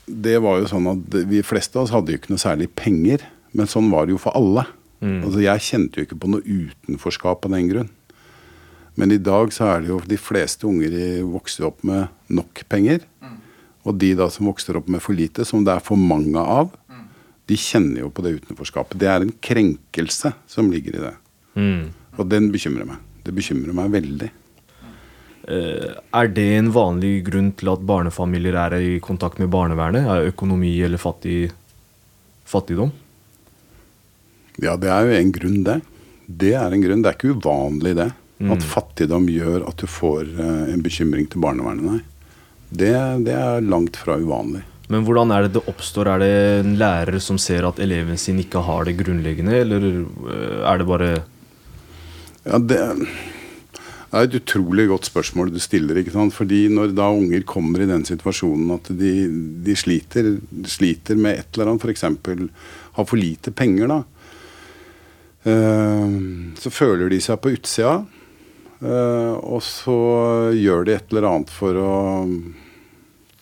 det 0.06 0.38
var 0.44 0.60
jo 0.60 0.70
sånn 0.70 0.90
at 0.92 1.18
vi 1.30 1.44
fleste 1.46 1.78
av 1.78 1.86
oss 1.86 1.94
hadde 1.94 2.14
jo 2.14 2.20
ikke 2.20 2.34
noe 2.34 2.42
særlig 2.42 2.70
penger. 2.78 3.26
Men 3.54 3.70
sånn 3.70 3.90
var 3.92 4.06
det 4.06 4.16
jo 4.16 4.22
for 4.22 4.36
alle. 4.36 4.66
Mm. 5.04 5.20
Altså, 5.22 5.42
jeg 5.44 5.66
kjente 5.68 6.00
jo 6.00 6.08
ikke 6.08 6.20
på 6.22 6.30
noe 6.32 6.44
utenforskap 6.44 7.46
av 7.46 7.54
den 7.54 7.70
grunn. 7.70 7.90
Men 8.98 9.10
i 9.10 9.18
dag 9.18 9.50
så 9.54 9.72
er 9.72 9.82
det 9.82 9.90
jo 9.90 9.98
de 10.06 10.18
fleste 10.20 10.68
unger 10.68 10.94
vokser 11.26 11.66
opp 11.68 11.82
med 11.86 12.06
nok 12.34 12.62
penger. 12.70 13.02
Mm. 13.22 13.40
Og 13.84 13.98
de 14.00 14.12
da 14.18 14.30
som 14.32 14.48
vokser 14.48 14.78
opp 14.78 14.88
med 14.90 15.02
for 15.04 15.16
lite, 15.18 15.46
som 15.46 15.64
det 15.66 15.74
er 15.74 15.84
for 15.84 16.00
mange 16.00 16.40
av, 16.40 16.70
mm. 16.88 17.02
de 17.50 17.58
kjenner 17.58 18.04
jo 18.04 18.12
på 18.14 18.24
det 18.24 18.36
utenforskapet. 18.38 18.96
Det 19.02 19.10
er 19.10 19.26
en 19.26 19.34
krenkelse 19.44 20.32
som 20.50 20.70
ligger 20.72 20.96
i 20.98 21.04
det. 21.08 21.12
Mm. 21.58 21.84
Og 22.14 22.30
den 22.30 22.48
bekymrer 22.54 22.88
meg. 22.88 23.02
Det 23.26 23.34
bekymrer 23.34 23.76
meg 23.76 23.92
veldig. 23.94 24.30
Uh, 25.44 25.90
er 26.16 26.30
det 26.32 26.46
en 26.56 26.70
vanlig 26.72 27.18
grunn 27.26 27.50
til 27.58 27.68
at 27.74 27.82
barnefamilier 27.84 28.56
er 28.56 28.78
i 28.80 28.94
kontakt 29.04 29.42
med 29.42 29.50
barnevernet? 29.52 30.06
Er 30.08 30.30
økonomi 30.30 30.72
eller 30.86 31.02
fattig, 31.02 31.50
fattigdom? 32.48 32.94
Ja, 34.62 34.76
det 34.78 34.90
er 34.90 35.08
jo 35.08 35.16
en 35.18 35.32
grunn, 35.34 35.62
det. 35.66 35.80
Det 36.26 36.52
er 36.56 36.74
en 36.74 36.84
grunn. 36.84 37.02
Det 37.02 37.10
er 37.10 37.18
ikke 37.18 37.34
uvanlig, 37.34 37.96
det. 37.98 38.10
Mm. 38.38 38.52
At 38.54 38.66
fattigdom 38.66 39.26
gjør 39.30 39.66
at 39.68 39.82
du 39.82 39.90
får 39.90 40.30
uh, 40.38 40.70
en 40.70 40.84
bekymring 40.84 41.26
til 41.30 41.42
barnevernet. 41.42 41.84
Nei. 41.84 42.00
Det, 42.74 42.94
det, 43.26 43.34
er 43.34 43.66
langt 43.66 43.98
fra 44.00 44.16
uvanlig. 44.18 44.64
Men 44.90 45.04
hvordan 45.06 45.30
er 45.32 45.46
det 45.46 45.54
det 45.56 45.66
oppstår? 45.70 46.10
Er 46.10 46.22
det 46.22 46.32
en 46.62 46.74
lærer 46.80 47.20
som 47.22 47.38
ser 47.40 47.66
at 47.66 47.78
eleven 47.82 48.18
sin 48.20 48.40
ikke 48.42 48.62
har 48.66 48.88
det 48.88 48.98
grunnleggende, 48.98 49.60
eller 49.62 49.86
uh, 49.86 50.64
er 50.70 50.82
det 50.82 50.90
bare 50.90 51.12
Ja, 52.44 52.58
det 52.60 52.80
er 54.14 54.26
et 54.28 54.34
utrolig 54.38 54.86
godt 54.90 55.08
spørsmål 55.08 55.50
du 55.50 55.58
stiller. 55.62 55.98
ikke 55.98 56.14
sant? 56.14 56.34
Fordi 56.36 56.66
når 56.70 56.94
da 56.94 57.08
unger 57.10 57.42
kommer 57.48 57.82
i 57.82 57.90
den 57.90 58.04
situasjonen 58.06 58.76
at 58.76 58.90
de, 58.94 59.14
de 59.66 59.74
sliter, 59.78 60.36
sliter, 60.70 61.18
med 61.18 61.40
et 61.40 61.56
eller 61.56 61.72
annet, 61.72 61.82
f.eks. 61.82 62.04
har 62.94 63.08
for 63.08 63.18
lite 63.18 63.50
penger, 63.56 63.90
da, 63.90 64.02
Eh, 64.04 64.13
så 65.44 66.70
føler 66.72 67.10
de 67.12 67.20
seg 67.20 67.40
på 67.42 67.52
utsida, 67.52 67.98
eh, 68.80 69.34
og 69.36 69.60
så 69.64 69.96
gjør 70.56 70.86
de 70.86 70.94
et 70.96 71.10
eller 71.12 71.28
annet 71.28 71.52
for 71.52 71.80
å 71.80 71.94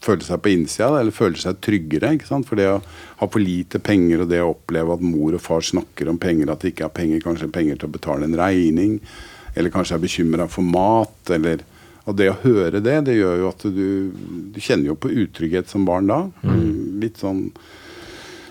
føle 0.02 0.26
seg 0.26 0.40
på 0.42 0.50
innsida, 0.50 0.88
eller 0.98 1.14
føle 1.14 1.38
seg 1.38 1.60
tryggere. 1.62 2.14
ikke 2.16 2.26
sant? 2.26 2.48
For 2.48 2.58
det 2.58 2.68
å 2.72 2.80
ha 2.82 3.28
for 3.28 3.42
lite 3.42 3.78
penger, 3.78 4.24
og 4.24 4.32
det 4.32 4.40
å 4.42 4.50
oppleve 4.50 4.96
at 4.96 5.04
mor 5.06 5.36
og 5.36 5.44
far 5.44 5.62
snakker 5.62 6.10
om 6.10 6.18
penger, 6.18 6.50
at 6.50 6.64
det 6.64 6.72
ikke 6.72 6.88
er 6.88 6.96
penger, 6.96 7.22
kanskje 7.22 7.52
penger 7.54 7.78
til 7.78 7.90
å 7.90 7.94
betale 7.98 8.26
en 8.26 8.38
regning, 8.38 8.98
eller 9.54 9.70
kanskje 9.70 9.98
er 9.98 10.02
bekymra 10.02 10.48
for 10.50 10.66
mat, 10.66 11.30
eller 11.30 11.62
og 12.02 12.16
det 12.18 12.32
å 12.32 12.38
høre 12.42 12.80
det, 12.82 12.96
det 13.06 13.14
gjør 13.14 13.36
jo 13.38 13.50
at 13.52 13.64
du, 13.70 13.86
du 14.50 14.58
kjenner 14.58 14.90
jo 14.90 14.98
på 14.98 15.12
utrygghet 15.22 15.70
som 15.70 15.84
barn 15.86 16.08
da. 16.10 16.24
Mm. 16.42 16.98
Litt 17.02 17.20
sånn 17.22 17.44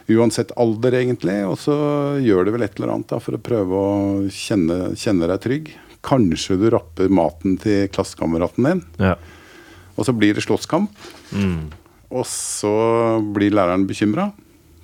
uansett 0.10 0.54
alder, 0.60 0.96
egentlig. 1.02 1.38
Og 1.48 1.58
så 1.62 1.76
gjør 2.24 2.48
det 2.48 2.56
vel 2.56 2.66
et 2.66 2.80
eller 2.80 2.96
annet 2.96 3.12
da, 3.12 3.20
for 3.24 3.38
å 3.38 3.44
prøve 3.44 3.82
å 3.82 3.92
kjenne, 4.34 4.94
kjenne 5.00 5.30
deg 5.32 5.44
trygg. 5.44 5.74
Kanskje 6.06 6.58
du 6.58 6.70
rapper 6.74 7.12
maten 7.14 7.60
til 7.62 7.86
klassekameraten 7.94 8.68
din. 8.68 8.86
Ja. 9.02 9.16
Og 9.98 10.08
så 10.08 10.16
blir 10.18 10.38
det 10.38 10.46
slåsskamp. 10.46 10.96
Mm. 11.36 11.70
Og 12.12 12.26
så 12.28 12.72
blir 13.36 13.54
læreren 13.56 13.86
bekymra, 13.88 14.32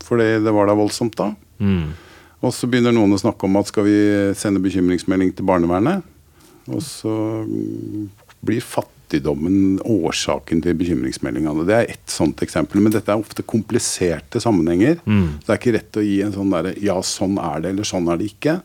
fordi 0.06 0.38
det 0.44 0.54
var 0.56 0.70
da 0.70 0.78
voldsomt 0.78 1.18
da. 1.20 1.32
Mm. 1.60 1.96
Og 2.46 2.54
så 2.54 2.70
begynner 2.70 2.94
noen 2.94 3.16
å 3.16 3.20
snakke 3.20 3.48
om 3.48 3.58
at 3.60 3.72
skal 3.72 3.88
vi 3.88 3.98
sende 4.38 4.62
bekymringsmelding 4.64 5.34
til 5.36 5.48
barnevernet? 5.48 6.06
Og 6.70 6.84
så 6.84 7.16
blir 8.46 8.64
fattig 8.64 8.97
fattigdommen 9.08 9.80
årsaken 9.86 10.62
til 10.62 10.76
bekymringsmeldingene. 10.76 11.66
Det 11.66 11.76
er 11.76 11.92
ett 11.94 12.10
sånt 12.10 12.42
eksempel. 12.44 12.82
Men 12.82 12.92
dette 12.92 13.12
er 13.12 13.20
ofte 13.20 13.44
kompliserte 13.44 14.40
sammenhenger. 14.40 15.00
Mm. 15.06 15.40
Det 15.46 15.50
er 15.50 15.60
ikke 15.60 15.76
rett 15.78 15.98
å 15.98 16.04
gi 16.04 16.22
en 16.22 16.34
sånn 16.34 16.52
derre 16.52 16.74
ja, 16.84 17.00
sånn 17.02 17.38
er 17.40 17.62
det, 17.62 17.72
eller 17.72 17.88
sånn 17.88 18.08
er 18.12 18.18
det 18.20 18.28
ikke. 18.34 18.60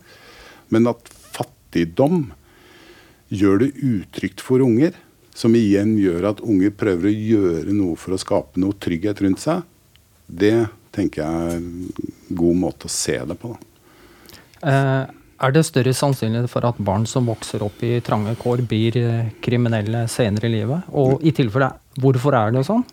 Men 0.74 0.90
at 0.90 1.12
fattigdom 1.32 2.32
gjør 3.30 3.62
det 3.62 3.70
utrygt 3.78 4.42
for 4.42 4.60
unger, 4.60 4.92
som 5.34 5.54
igjen 5.54 5.94
gjør 5.96 6.32
at 6.32 6.42
unger 6.44 6.74
prøver 6.74 7.08
å 7.08 7.14
gjøre 7.14 7.72
noe 7.72 7.96
for 7.96 8.16
å 8.16 8.20
skape 8.20 8.60
noe 8.60 8.76
trygghet 8.76 9.22
rundt 9.22 9.40
seg, 9.40 9.62
det 10.26 10.66
tenker 10.92 11.22
jeg 11.22 11.52
er 11.52 11.56
en 11.56 12.34
god 12.36 12.58
måte 12.66 12.90
å 12.90 12.92
se 12.92 13.14
det 13.16 13.38
på. 13.40 13.54
da. 13.54 14.68
Eh, 14.68 15.21
er 15.42 15.54
det 15.54 15.64
større 15.66 15.92
sannsynlighet 15.96 16.50
for 16.50 16.64
at 16.68 16.80
barn 16.82 17.04
som 17.08 17.26
vokser 17.30 17.64
opp 17.66 17.82
i 17.84 17.96
trange 18.04 18.34
kår, 18.40 18.64
blir 18.68 18.98
eh, 19.00 19.30
kriminelle 19.42 20.04
senere 20.10 20.48
i 20.48 20.56
livet? 20.56 20.90
Og 20.98 21.22
i 21.26 21.32
tilfelle, 21.34 21.72
hvorfor 22.00 22.36
er 22.38 22.54
det 22.54 22.64
sånn? 22.68 22.84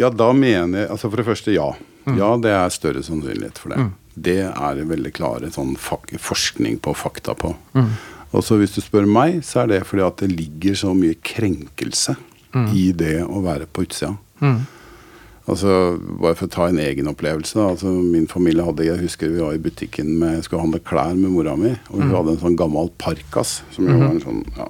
Ja, 0.00 0.10
da 0.10 0.32
mener 0.34 0.80
jeg 0.80 0.90
Altså 0.90 1.06
for 1.06 1.20
det 1.20 1.28
første, 1.28 1.52
ja. 1.54 1.68
Mm. 2.04 2.16
Ja, 2.18 2.32
det 2.36 2.50
er 2.52 2.74
større 2.74 3.04
sannsynlighet 3.06 3.60
for 3.60 3.72
det. 3.72 3.84
Mm. 3.84 3.92
Det 4.14 4.40
er 4.50 4.76
det 4.78 4.88
veldig 4.90 5.12
klare 5.14 5.50
sånn 5.54 5.74
forskning 5.78 6.80
på, 6.82 6.94
fakta 6.98 7.36
på. 7.38 7.54
Mm. 7.78 7.94
Og 8.34 8.42
så 8.44 8.58
hvis 8.58 8.74
du 8.74 8.82
spør 8.82 9.06
meg, 9.06 9.40
så 9.46 9.62
er 9.62 9.70
det 9.70 9.84
fordi 9.86 10.04
at 10.06 10.22
det 10.22 10.32
ligger 10.34 10.76
så 10.78 10.92
mye 10.96 11.16
krenkelse 11.22 12.16
mm. 12.54 12.68
i 12.74 12.88
det 12.98 13.20
å 13.24 13.42
være 13.46 13.70
på 13.70 13.86
utsida. 13.86 14.16
Mm. 15.44 15.50
Altså, 15.52 15.72
Bare 16.20 16.34
for 16.38 16.46
å 16.48 16.52
ta 16.54 16.68
en 16.68 16.78
egen 16.80 17.08
opplevelse. 17.10 17.54
da, 17.58 17.68
altså 17.74 17.90
Min 17.92 18.26
familie 18.26 18.64
hadde 18.64 18.84
Jeg 18.86 19.02
husker 19.02 19.28
vi 19.28 19.42
var 19.42 19.54
i 19.54 19.58
butikken 19.60 20.18
med 20.18 20.44
skulle 20.44 20.62
handle 20.62 20.80
klær 20.80 21.14
med 21.14 21.30
mora 21.30 21.56
mi. 21.56 21.74
Og 21.90 22.00
hun 22.00 22.14
hadde 22.14 22.30
en 22.32 22.40
sånn 22.40 22.56
gammel 22.56 22.90
parkas, 22.98 23.62
som 23.74 23.86
jo 23.86 23.98
var 23.98 24.14
en 24.14 24.24
sånn 24.24 24.44
ja, 24.56 24.68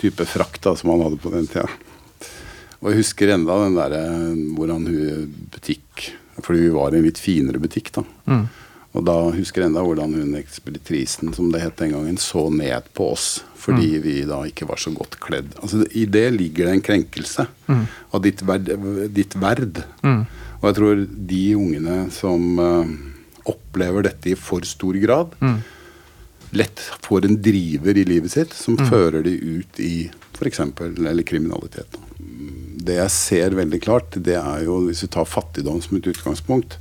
type 0.00 0.26
frakt 0.26 0.62
da, 0.62 0.74
som 0.74 0.90
man 0.90 1.04
hadde 1.06 1.20
på 1.22 1.30
den 1.30 1.46
tida. 1.46 1.68
Og 2.80 2.90
jeg 2.90 3.02
husker 3.02 3.28
enda 3.34 3.58
den 3.60 3.76
derre 3.76 4.02
hvordan 4.56 4.86
hun 4.88 5.32
butikk 5.52 6.14
Fordi 6.40 6.62
vi 6.62 6.70
var 6.72 6.94
i 6.94 6.96
en 6.96 7.04
litt 7.04 7.18
finere 7.20 7.60
butikk, 7.60 7.90
da. 7.92 8.02
Og 8.90 9.04
da 9.06 9.14
husker 9.30 9.62
jeg 9.62 9.70
enda 9.70 9.84
hvordan 9.86 10.16
hun 10.18 10.34
ekspeditrisen, 10.38 11.30
som 11.36 11.52
det 11.52 11.62
het 11.62 11.78
den 11.78 11.94
gangen, 11.94 12.18
så 12.18 12.48
ned 12.50 12.90
på 12.96 13.12
oss 13.14 13.28
fordi 13.60 13.98
vi 14.00 14.14
da 14.24 14.38
ikke 14.48 14.64
var 14.70 14.80
så 14.80 14.88
godt 14.96 15.18
kledd. 15.20 15.52
Altså 15.60 15.84
I 15.92 16.06
det 16.08 16.30
ligger 16.32 16.66
det 16.66 16.78
en 16.78 16.86
krenkelse 16.86 17.44
av 17.68 18.22
ditt 18.24 18.40
verd. 18.48 18.70
Ditt 19.12 19.36
verd. 19.36 19.82
Og 20.00 20.64
jeg 20.64 20.78
tror 20.78 21.02
de 21.32 21.42
ungene 21.60 21.98
som 22.14 22.56
uh, 22.56 22.88
opplever 23.48 24.08
dette 24.08 24.32
i 24.32 24.38
for 24.38 24.64
stor 24.68 24.96
grad, 25.02 25.36
lett 26.56 26.82
får 27.04 27.28
en 27.28 27.36
driver 27.44 28.00
i 28.00 28.06
livet 28.08 28.32
sitt 28.32 28.56
som 28.56 28.80
fører 28.80 29.22
de 29.28 29.36
ut 29.36 29.80
i 29.80 30.08
f.eks. 30.34 30.62
eller 30.80 31.22
kriminalitet. 31.22 32.00
Det 32.80 32.96
jeg 32.96 33.12
ser 33.12 33.56
veldig 33.58 33.80
klart, 33.84 34.16
det 34.16 34.38
er 34.40 34.64
jo 34.64 34.80
hvis 34.86 35.04
vi 35.04 35.12
tar 35.12 35.28
fattigdom 35.28 35.82
som 35.84 35.98
et 36.00 36.08
utgangspunkt, 36.10 36.78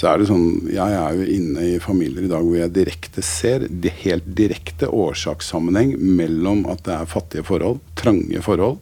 så 0.00 0.08
er 0.08 0.20
det 0.20 0.30
sånn 0.30 0.46
Jeg 0.72 0.96
er 0.96 1.16
jo 1.18 1.24
inne 1.28 1.64
i 1.74 1.80
familier 1.82 2.24
i 2.24 2.30
dag 2.30 2.44
hvor 2.46 2.56
jeg 2.56 2.72
direkte 2.72 3.24
ser 3.24 3.66
det 3.68 3.92
helt 4.00 4.28
direkte 4.38 4.88
årsakssammenheng 4.88 5.92
mellom 6.00 6.64
at 6.72 6.86
det 6.86 6.94
er 6.96 7.10
fattige 7.10 7.44
forhold, 7.44 7.82
trange 8.00 8.40
forhold, 8.44 8.78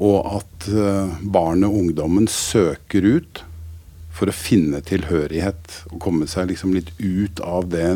og 0.00 0.18
at 0.38 0.68
uh, 0.72 1.12
barnet 1.20 1.68
og 1.68 1.82
ungdommen 1.82 2.30
søker 2.32 3.04
ut 3.04 3.42
for 4.12 4.28
å 4.28 4.36
finne 4.36 4.80
tilhørighet 4.84 5.82
og 5.90 6.00
komme 6.00 6.28
seg 6.28 6.48
liksom 6.48 6.72
litt 6.76 6.94
ut 6.96 7.42
av 7.44 7.68
det 7.72 7.90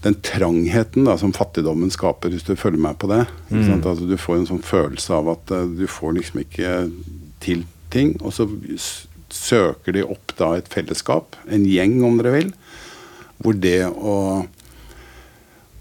den 0.00 0.16
trangheten 0.24 1.04
da, 1.04 1.18
som 1.20 1.34
fattigdommen 1.36 1.92
skaper, 1.92 2.32
hvis 2.32 2.46
du 2.48 2.54
følger 2.56 2.80
meg 2.80 2.96
på 3.02 3.10
det. 3.10 3.26
sant? 3.68 3.84
Altså, 3.84 4.08
du 4.08 4.16
får 4.16 4.38
en 4.38 4.48
sånn 4.54 4.64
følelse 4.64 5.12
av 5.12 5.28
at 5.34 5.52
uh, 5.52 5.66
du 5.68 5.84
får 5.84 6.16
liksom 6.16 6.40
ikke 6.46 6.72
til 7.44 7.66
ting. 7.92 8.14
Og 8.24 8.32
så 8.32 8.48
søker 9.34 9.96
de 9.96 10.06
opp 10.06 10.34
da 10.38 10.54
et 10.58 10.70
fellesskap, 10.72 11.36
en 11.50 11.66
gjeng 11.68 12.00
om 12.06 12.18
dere 12.20 12.34
vil, 12.36 12.52
hvor 13.40 13.56
det 13.56 13.86
å 13.88 14.16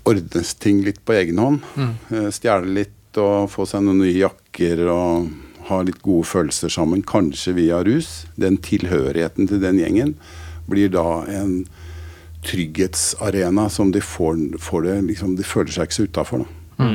ordne 0.10 0.44
ting 0.64 0.82
litt 0.86 1.02
på 1.06 1.18
egen 1.20 1.42
hånd, 1.42 1.66
mm. 1.76 2.32
stjele 2.34 2.74
litt 2.80 3.20
og 3.20 3.50
få 3.52 3.66
seg 3.68 3.84
noen 3.86 4.02
nye 4.04 4.16
jakker 4.16 4.86
og 4.94 5.30
ha 5.70 5.82
litt 5.86 6.00
gode 6.06 6.28
følelser 6.30 6.72
sammen, 6.74 7.04
kanskje 7.06 7.56
via 7.58 7.82
rus, 7.86 8.26
den 8.40 8.58
tilhørigheten 8.64 9.50
til 9.50 9.62
den 9.62 9.82
gjengen, 9.82 10.16
blir 10.70 10.92
da 10.94 11.24
en 11.30 11.64
trygghetsarena 12.46 13.68
som 13.74 13.92
de 13.94 14.02
får, 14.02 14.38
får 14.64 14.86
det 14.86 15.00
liksom, 15.10 15.36
De 15.36 15.44
føler 15.44 15.74
seg 15.76 15.90
ikke 15.90 15.98
så 15.98 16.06
utafor, 16.08 16.46
da. 16.46 16.86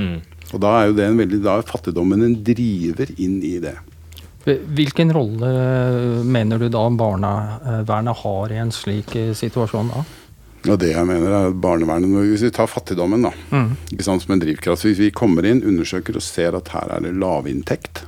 Og 0.55 0.61
da 0.63 0.71
er 0.79 0.87
jo 0.89 0.95
det 0.97 1.05
en 1.09 1.19
veldig 1.19 1.41
Da 1.45 1.59
er 1.59 1.67
fattigdommen 1.69 2.23
en 2.25 2.39
driver 2.47 3.11
inn 3.21 3.41
i 3.45 3.59
det. 3.63 3.75
Hvilken 4.45 5.13
rolle 5.15 5.53
mener 6.25 6.61
du 6.61 6.69
da 6.69 6.83
barnevernet 6.93 8.21
har 8.25 8.53
i 8.53 8.61
en 8.61 8.73
slik 8.75 9.17
eh, 9.17 9.33
situasjon 9.37 9.91
da? 9.95 10.05
Og 10.65 10.79
det 10.81 10.95
jeg 10.95 11.05
mener 11.05 11.29
er 11.29 11.51
at 11.51 11.57
barnevernet 11.61 12.09
Hvis 12.25 12.47
vi 12.47 12.53
tar 12.57 12.71
fattigdommen 12.73 13.27
da, 13.27 13.33
ikke 13.93 14.07
sant, 14.07 14.25
som 14.25 14.33
en 14.33 14.41
drivkraft 14.41 14.87
Hvis 14.87 15.03
vi 15.03 15.11
kommer 15.13 15.45
inn, 15.45 15.61
undersøker 15.61 16.17
og 16.17 16.25
ser 16.25 16.57
at 16.57 16.71
her 16.73 16.93
er 16.95 17.05
det 17.05 17.13
lavinntekt, 17.21 18.07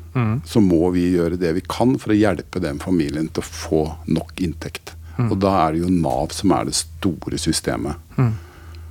så 0.49 0.62
må 0.64 0.88
vi 0.94 1.11
gjøre 1.18 1.37
det 1.37 1.53
vi 1.59 1.64
kan 1.68 1.99
for 2.01 2.14
å 2.14 2.16
hjelpe 2.16 2.62
den 2.64 2.81
familien 2.81 3.29
til 3.29 3.44
å 3.44 3.51
få 3.51 3.83
nok 4.09 4.40
inntekt. 4.40 4.94
Og 5.27 5.37
da 5.40 5.53
er 5.66 5.77
det 5.77 5.83
jo 5.85 5.92
Nav 5.92 6.33
som 6.33 6.55
er 6.57 6.68
det 6.68 6.79
store 6.79 7.37
systemet. 7.40 8.01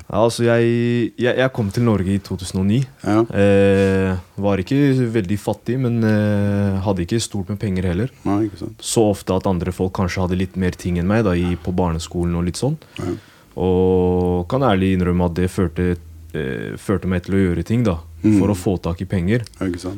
Ja, 0.06 0.20
altså 0.22 0.44
jeg, 0.46 0.65
jeg, 1.18 1.34
jeg 1.39 1.52
kom 1.56 1.72
til 1.74 1.86
Norge 1.88 2.13
i 2.13 2.20
2009. 2.22 2.78
Ja. 3.02 3.22
Eh, 3.41 4.12
var 4.46 4.62
ikke 4.62 4.78
veldig 5.15 5.38
fattig, 5.41 5.80
men 5.82 5.98
eh, 6.06 6.76
hadde 6.86 7.02
ikke 7.08 7.18
stort 7.24 7.50
med 7.50 7.58
penger 7.62 7.88
heller. 7.89 8.12
Nei? 8.28 8.44
Så 8.86 9.08
ofte 9.10 9.34
at 9.34 9.50
andre 9.50 9.74
folk 9.74 9.96
kanskje 9.98 10.22
hadde 10.28 10.38
litt 10.38 10.60
mer 10.62 10.78
ting 10.78 11.00
enn 11.02 11.10
meg 11.10 11.24
da, 11.26 11.34
i, 11.34 11.56
på 11.58 11.74
barneskolen 11.76 12.38
og 12.38 12.46
litt 12.46 12.62
sånn. 12.62 12.78
Ja. 13.02 13.15
Og 13.65 14.46
kan 14.52 14.65
ærlig 14.68 14.94
innrømme 14.94 15.26
at 15.32 15.39
det 15.39 15.50
førte, 15.50 15.96
eh, 16.38 16.76
førte 16.78 17.10
meg 17.10 17.26
til 17.26 17.39
å 17.39 17.44
gjøre 17.48 17.65
ting 17.65 17.86
da, 17.88 17.98
for 18.38 18.54
å 18.54 18.58
få 18.58 18.78
tak 18.86 19.02
i 19.02 19.10
penger. 19.10 19.46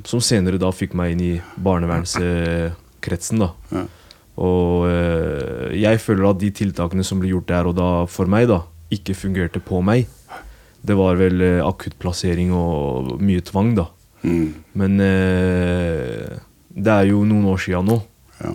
Som 0.08 0.24
senere 0.24 0.60
da 0.62 0.72
fikk 0.76 0.96
meg 0.96 1.18
inn 1.18 1.26
i 1.26 1.34
barnevernskretsen. 1.68 3.44
da. 3.44 3.52
Ja. 3.76 3.86
Og 4.38 4.88
eh, 4.88 5.76
jeg 5.82 6.00
føler 6.04 6.30
at 6.30 6.40
de 6.42 6.52
tiltakene 6.54 7.04
som 7.04 7.20
ble 7.20 7.32
gjort 7.34 7.50
der 7.50 7.70
og 7.72 7.78
da 7.80 7.92
for 8.12 8.30
meg, 8.30 8.48
da, 8.52 8.62
ikke 8.94 9.16
fungerte 9.18 9.62
på 9.64 9.82
meg. 9.86 10.08
Det 10.88 10.96
var 10.98 11.18
vel 11.20 11.42
eh, 11.44 11.66
akuttplassering 11.66 12.54
og 12.56 13.18
mye 13.24 13.44
tvang, 13.46 13.74
da. 13.80 13.88
Mm. 14.24 14.48
Men 14.78 15.00
eh, 15.04 16.38
det 16.70 16.94
er 16.94 17.12
jo 17.12 17.24
noen 17.28 17.48
år 17.52 17.62
sia 17.62 17.82
nå. 17.84 18.00
Ja. 18.42 18.54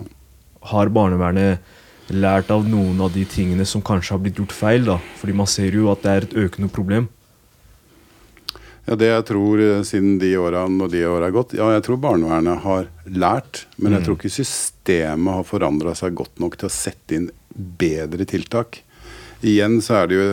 Har 0.73 0.91
barnevernet 0.95 2.13
lært 2.13 2.51
av 2.51 2.65
noen 2.67 2.99
av 3.03 3.13
de 3.15 3.23
tingene 3.27 3.65
som 3.67 3.83
kanskje 3.85 4.15
har 4.15 4.23
blitt 4.23 4.39
gjort 4.39 4.55
feil? 4.55 4.87
da? 4.87 4.99
Fordi 5.19 5.35
man 5.35 5.49
ser 5.49 5.75
jo 5.75 5.91
at 5.91 6.03
det 6.05 6.13
er 6.13 6.27
et 6.27 6.39
økende 6.45 6.71
problem. 6.71 7.09
Ja, 8.83 8.97
det 8.99 9.07
jeg 9.07 9.25
tror 9.29 9.61
eh, 9.63 9.83
siden 9.87 10.17
de 10.19 10.33
åra, 10.39 10.65
når 10.67 10.89
de 10.91 11.05
åra 11.07 11.29
er 11.29 11.35
gått 11.35 11.53
Ja, 11.55 11.69
jeg 11.71 11.85
tror 11.85 12.01
barnevernet 12.03 12.65
har 12.65 12.89
lært, 13.07 13.65
men 13.77 13.95
jeg 13.95 14.03
tror 14.03 14.17
ikke 14.17 14.33
systemet 14.33 15.37
har 15.39 15.47
forandra 15.47 15.93
seg 15.95 16.17
godt 16.19 16.41
nok 16.43 16.57
til 16.59 16.67
å 16.67 16.73
sette 16.73 17.15
inn 17.15 17.29
bedre 17.53 18.27
tiltak. 18.27 18.81
Igjen 19.43 19.81
så 19.83 20.01
er 20.01 20.09
det 20.09 20.19
jo 20.19 20.27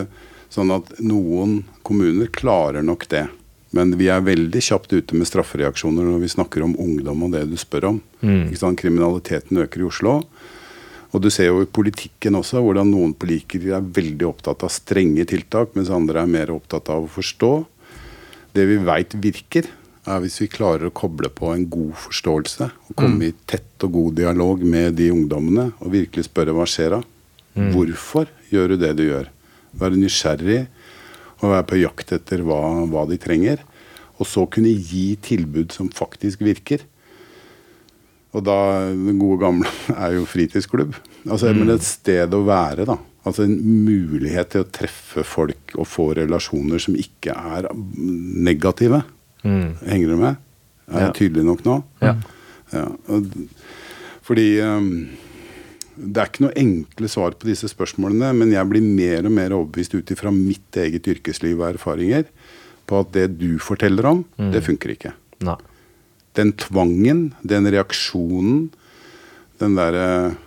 sånn 0.51 0.71
at 0.75 0.89
noen 1.03 1.61
kommuner 1.87 2.31
klarer 2.33 2.83
nok 2.85 3.07
det. 3.11 3.27
Men 3.75 3.93
vi 3.99 4.09
er 4.11 4.23
veldig 4.23 4.61
kjapt 4.63 4.91
ute 4.91 5.15
med 5.15 5.29
straffereaksjoner 5.29 6.03
når 6.03 6.23
vi 6.25 6.31
snakker 6.33 6.63
om 6.65 6.73
ungdom 6.79 7.23
og 7.23 7.35
det 7.35 7.45
du 7.47 7.55
spør 7.59 7.93
om. 7.93 8.01
Sant? 8.59 8.79
Kriminaliteten 8.81 9.61
øker 9.63 9.83
i 9.83 9.87
Oslo. 9.87 10.17
Og 11.11 11.23
du 11.23 11.29
ser 11.31 11.49
jo 11.49 11.61
i 11.63 11.67
politikken 11.67 12.37
også 12.39 12.61
hvordan 12.63 12.91
noen 12.91 13.13
politikere 13.19 13.79
er 13.79 13.93
veldig 13.95 14.27
opptatt 14.27 14.63
av 14.63 14.71
strenge 14.71 15.25
tiltak, 15.27 15.73
mens 15.75 15.91
andre 15.91 16.23
er 16.23 16.31
mer 16.31 16.51
opptatt 16.55 16.91
av 16.91 17.07
å 17.07 17.11
forstå. 17.11 17.51
Det 18.55 18.67
vi 18.67 18.77
veit 18.83 19.15
virker, 19.23 19.67
er 20.07 20.21
hvis 20.23 20.39
vi 20.41 20.49
klarer 20.51 20.87
å 20.89 20.95
koble 20.95 21.29
på 21.31 21.51
en 21.53 21.67
god 21.71 21.93
forståelse. 22.07 22.69
Og 22.89 22.99
komme 22.99 23.29
i 23.29 23.35
tett 23.47 23.83
og 23.85 23.95
god 23.95 24.19
dialog 24.19 24.63
med 24.67 24.97
de 24.99 25.11
ungdommene 25.13 25.69
og 25.79 25.93
virkelig 25.93 26.27
spørre 26.27 26.55
hva 26.57 26.67
skjer 26.67 26.97
da? 26.97 27.01
Hvorfor 27.53 28.29
gjør 28.51 28.73
du 28.73 28.77
det 28.81 28.93
du 28.99 29.03
gjør? 29.07 29.27
Være 29.79 29.99
nysgjerrig 29.99 30.61
og 31.41 31.51
være 31.51 31.67
på 31.67 31.79
jakt 31.81 32.13
etter 32.15 32.43
hva, 32.45 32.61
hva 32.91 33.05
de 33.09 33.17
trenger. 33.21 33.63
Og 34.21 34.27
så 34.29 34.45
kunne 34.51 34.71
gi 34.71 35.15
tilbud 35.23 35.73
som 35.73 35.89
faktisk 35.93 36.43
virker. 36.45 36.83
Og 38.31 38.43
da, 38.47 38.57
den 38.93 39.19
gode 39.19 39.41
gamle 39.41 39.71
er 40.03 40.17
jo 40.19 40.27
fritidsklubb. 40.29 40.95
Altså, 41.27 41.51
Men 41.55 41.73
et 41.75 41.85
sted 41.85 42.33
å 42.33 42.43
være, 42.47 42.85
da. 42.87 42.97
Altså 43.27 43.45
en 43.45 43.57
mulighet 43.85 44.53
til 44.53 44.63
å 44.63 44.69
treffe 44.73 45.21
folk 45.27 45.75
og 45.77 45.85
få 45.85 46.07
relasjoner 46.17 46.81
som 46.81 46.95
ikke 46.97 47.35
er 47.35 47.67
negative. 47.75 49.03
Henger 49.43 50.13
du 50.13 50.15
med? 50.21 50.39
Er 50.91 51.05
jeg 51.07 51.17
tydelig 51.19 51.45
nok 51.45 51.61
nå? 51.67 51.75
Ja. 52.01 52.15
Ja, 52.71 52.85
fordi 54.23 54.45
um, 54.63 54.87
det 56.01 56.21
er 56.21 56.29
ikke 56.31 56.45
noe 56.47 56.57
enkle 56.57 57.09
svar 57.11 57.35
på 57.37 57.47
disse 57.49 57.69
spørsmålene, 57.71 58.31
men 58.37 58.53
jeg 58.53 58.69
blir 58.69 58.83
mer 58.85 59.27
og 59.29 59.35
mer 59.35 59.53
overbevist 59.55 59.93
ut 59.93 60.13
ifra 60.13 60.33
mitt 60.33 60.77
eget 60.81 61.07
yrkesliv 61.13 61.59
og 61.59 61.67
erfaringer 61.75 62.25
på 62.89 63.01
at 63.03 63.11
det 63.15 63.27
du 63.39 63.55
forteller 63.61 64.07
om, 64.09 64.23
det 64.51 64.63
funker 64.65 64.95
ikke. 64.95 65.13
Nei. 65.45 65.57
Den 66.37 66.53
tvangen, 66.59 67.31
den 67.43 67.67
reaksjonen, 67.71 68.69
den 69.61 69.77
derre 69.79 70.37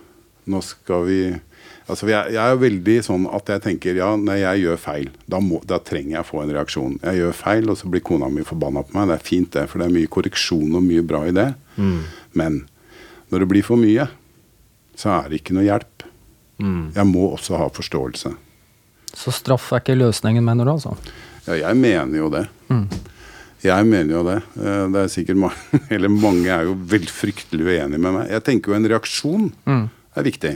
Nå 0.45 0.59
skal 0.61 1.07
vi 1.07 1.19
Altså, 1.89 2.07
jeg, 2.09 2.33
jeg 2.33 2.41
er 2.41 2.57
veldig 2.57 2.95
sånn 3.05 3.25
at 3.33 3.49
jeg 3.49 3.61
tenker 3.61 3.97
ja, 3.97 4.07
nei, 4.17 4.39
jeg 4.41 4.63
gjør 4.63 4.79
feil, 4.81 5.09
da, 5.29 5.37
må, 5.41 5.59
da 5.69 5.77
trenger 5.85 6.15
jeg 6.15 6.23
å 6.23 6.27
få 6.27 6.39
en 6.41 6.53
reaksjon. 6.55 6.95
Jeg 7.03 7.19
gjør 7.19 7.35
feil, 7.37 7.69
og 7.69 7.77
så 7.77 7.89
blir 7.93 8.01
kona 8.05 8.29
mi 8.33 8.45
forbanna 8.45 8.81
på 8.85 8.95
meg. 8.97 9.11
Det 9.11 9.17
er 9.19 9.25
fint, 9.27 9.51
det, 9.53 9.67
for 9.69 9.81
det 9.81 9.87
er 9.87 9.93
mye 9.93 10.09
korreksjon 10.15 10.79
og 10.79 10.81
mye 10.81 11.03
bra 11.05 11.21
i 11.29 11.35
det. 11.37 11.45
Men 12.41 12.57
når 13.29 13.45
det 13.45 13.49
blir 13.53 13.67
for 13.67 13.77
mye, 13.81 14.07
så 14.95 15.11
er 15.23 15.29
det 15.29 15.41
ikke 15.41 15.55
noe 15.57 15.65
hjelp. 15.67 16.05
Jeg 16.95 17.05
må 17.09 17.25
også 17.35 17.57
ha 17.59 17.67
forståelse. 17.69 18.31
Så 19.15 19.31
straff 19.31 19.71
er 19.75 19.81
ikke 19.83 19.95
løsningen, 19.99 20.43
mener 20.43 20.65
du 20.67 20.71
altså? 20.75 20.95
Ja, 21.47 21.53
jeg 21.69 21.75
mener 21.79 22.17
jo 22.17 22.29
det. 22.33 22.45
Jeg 23.65 23.85
mener 23.89 24.13
jo 24.13 24.23
det. 24.27 24.37
Eh, 24.61 24.87
Det 24.93 25.01
er 25.03 25.11
sikkert 25.11 25.37
mange, 25.41 25.81
eller 25.95 26.09
mange 26.11 26.47
er 26.53 26.63
jo 26.67 26.75
vel 26.89 27.05
fryktelig 27.09 27.65
uenige 27.65 27.99
med 27.99 28.13
meg. 28.19 28.29
Jeg 28.31 28.43
tenker 28.47 28.71
jo 28.71 28.77
en 28.79 28.89
reaksjon 28.91 29.47
er 30.15 30.23
viktig. 30.27 30.55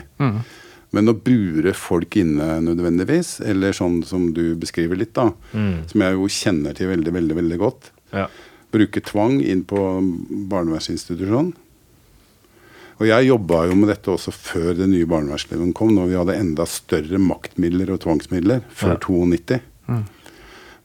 Men 0.91 1.06
å 1.12 1.13
bure 1.13 1.73
folk 1.78 2.15
inne 2.17 2.60
nødvendigvis, 2.65 3.39
eller 3.45 3.75
sånn 3.78 3.99
som 4.08 4.32
du 4.34 4.56
beskriver 4.58 4.97
litt, 4.97 5.13
da, 5.13 5.28
som 5.54 6.02
jeg 6.02 6.15
jo 6.17 6.30
kjenner 6.34 6.73
til 6.78 6.89
veldig, 6.89 7.12
veldig, 7.13 7.36
veldig 7.43 7.60
godt, 7.62 7.91
Ja. 8.12 8.25
bruke 8.73 9.02
tvang 9.06 9.39
inn 9.45 9.63
på 9.69 9.78
barnevernsinstitusjon. 10.49 11.54
Og 13.00 13.08
jeg 13.08 13.30
jobba 13.30 13.62
jo 13.70 13.78
med 13.80 13.88
dette 13.94 14.12
også 14.12 14.34
før 14.36 14.74
den 14.76 14.92
nye 14.92 15.08
barnevernsloven 15.08 15.72
kom, 15.78 15.94
når 15.96 16.10
vi 16.12 16.18
hadde 16.20 16.36
enda 16.36 16.66
større 16.68 17.20
maktmidler 17.24 17.94
og 17.96 18.02
tvangsmidler, 18.04 18.60
før 18.76 18.98
Ja. 18.98 19.00
92. 19.08 19.62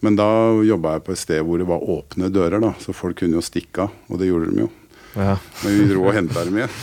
Men 0.04 0.16
da 0.20 0.28
jobba 0.62 0.92
jeg 0.98 1.04
på 1.06 1.12
et 1.14 1.18
sted 1.18 1.40
hvor 1.42 1.58
det 1.58 1.66
var 1.66 1.80
åpne 1.80 2.28
dører, 2.30 2.60
da, 2.60 2.74
så 2.78 2.92
folk 2.94 3.16
kunne 3.22 3.38
jo 3.40 3.44
stikke 3.44 3.86
av. 3.86 3.90
Og 4.12 4.20
det 4.20 4.28
gjorde 4.28 4.52
de 4.52 4.60
jo. 4.66 4.70
Ja. 5.16 5.36
Men 5.64 5.78
vi 5.78 5.86
dro 5.90 6.04
og 6.06 6.14
henta 6.14 6.44
dem 6.44 6.58
igjen. 6.60 6.74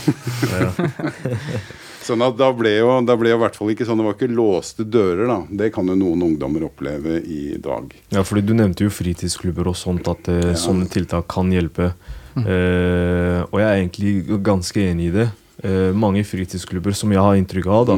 sånn 2.02 2.24
at 2.26 2.34
da 2.38 2.48
ble 2.56 2.72
jo 2.80 2.88
da 3.06 3.14
ble 3.20 3.30
jo 3.30 3.36
i 3.38 3.42
hvert 3.44 3.56
fall 3.58 3.70
ikke 3.72 3.86
sånn, 3.86 4.00
det 4.00 4.06
var 4.08 4.16
ikke 4.16 4.30
låste 4.32 4.86
dører, 4.88 5.26
da. 5.30 5.38
Det 5.62 5.70
kan 5.74 5.86
jo 5.88 5.94
noen 5.98 6.24
ungdommer 6.32 6.66
oppleve 6.66 7.20
i 7.22 7.54
dag. 7.62 7.92
Ja, 8.12 8.24
fordi 8.26 8.42
du 8.48 8.54
nevnte 8.58 8.86
jo 8.88 8.92
fritidsklubber 8.92 9.70
og 9.70 9.78
sånt, 9.78 10.08
at 10.10 10.28
eh, 10.32 10.52
sånne 10.58 10.88
tiltak 10.92 11.28
kan 11.32 11.52
hjelpe. 11.54 11.92
Eh, 12.36 13.40
og 13.50 13.56
jeg 13.60 13.68
er 13.68 13.78
egentlig 13.82 14.42
ganske 14.42 14.80
enig 14.90 15.08
i 15.10 15.16
det. 15.20 15.28
Uh, 15.62 15.92
mange 15.94 16.24
fritidsklubber 16.26 16.94
som 16.96 17.12
jeg 17.12 17.20
har 17.22 17.36
inntrykk 17.38 17.66
av, 17.70 17.84
da, 17.86 17.96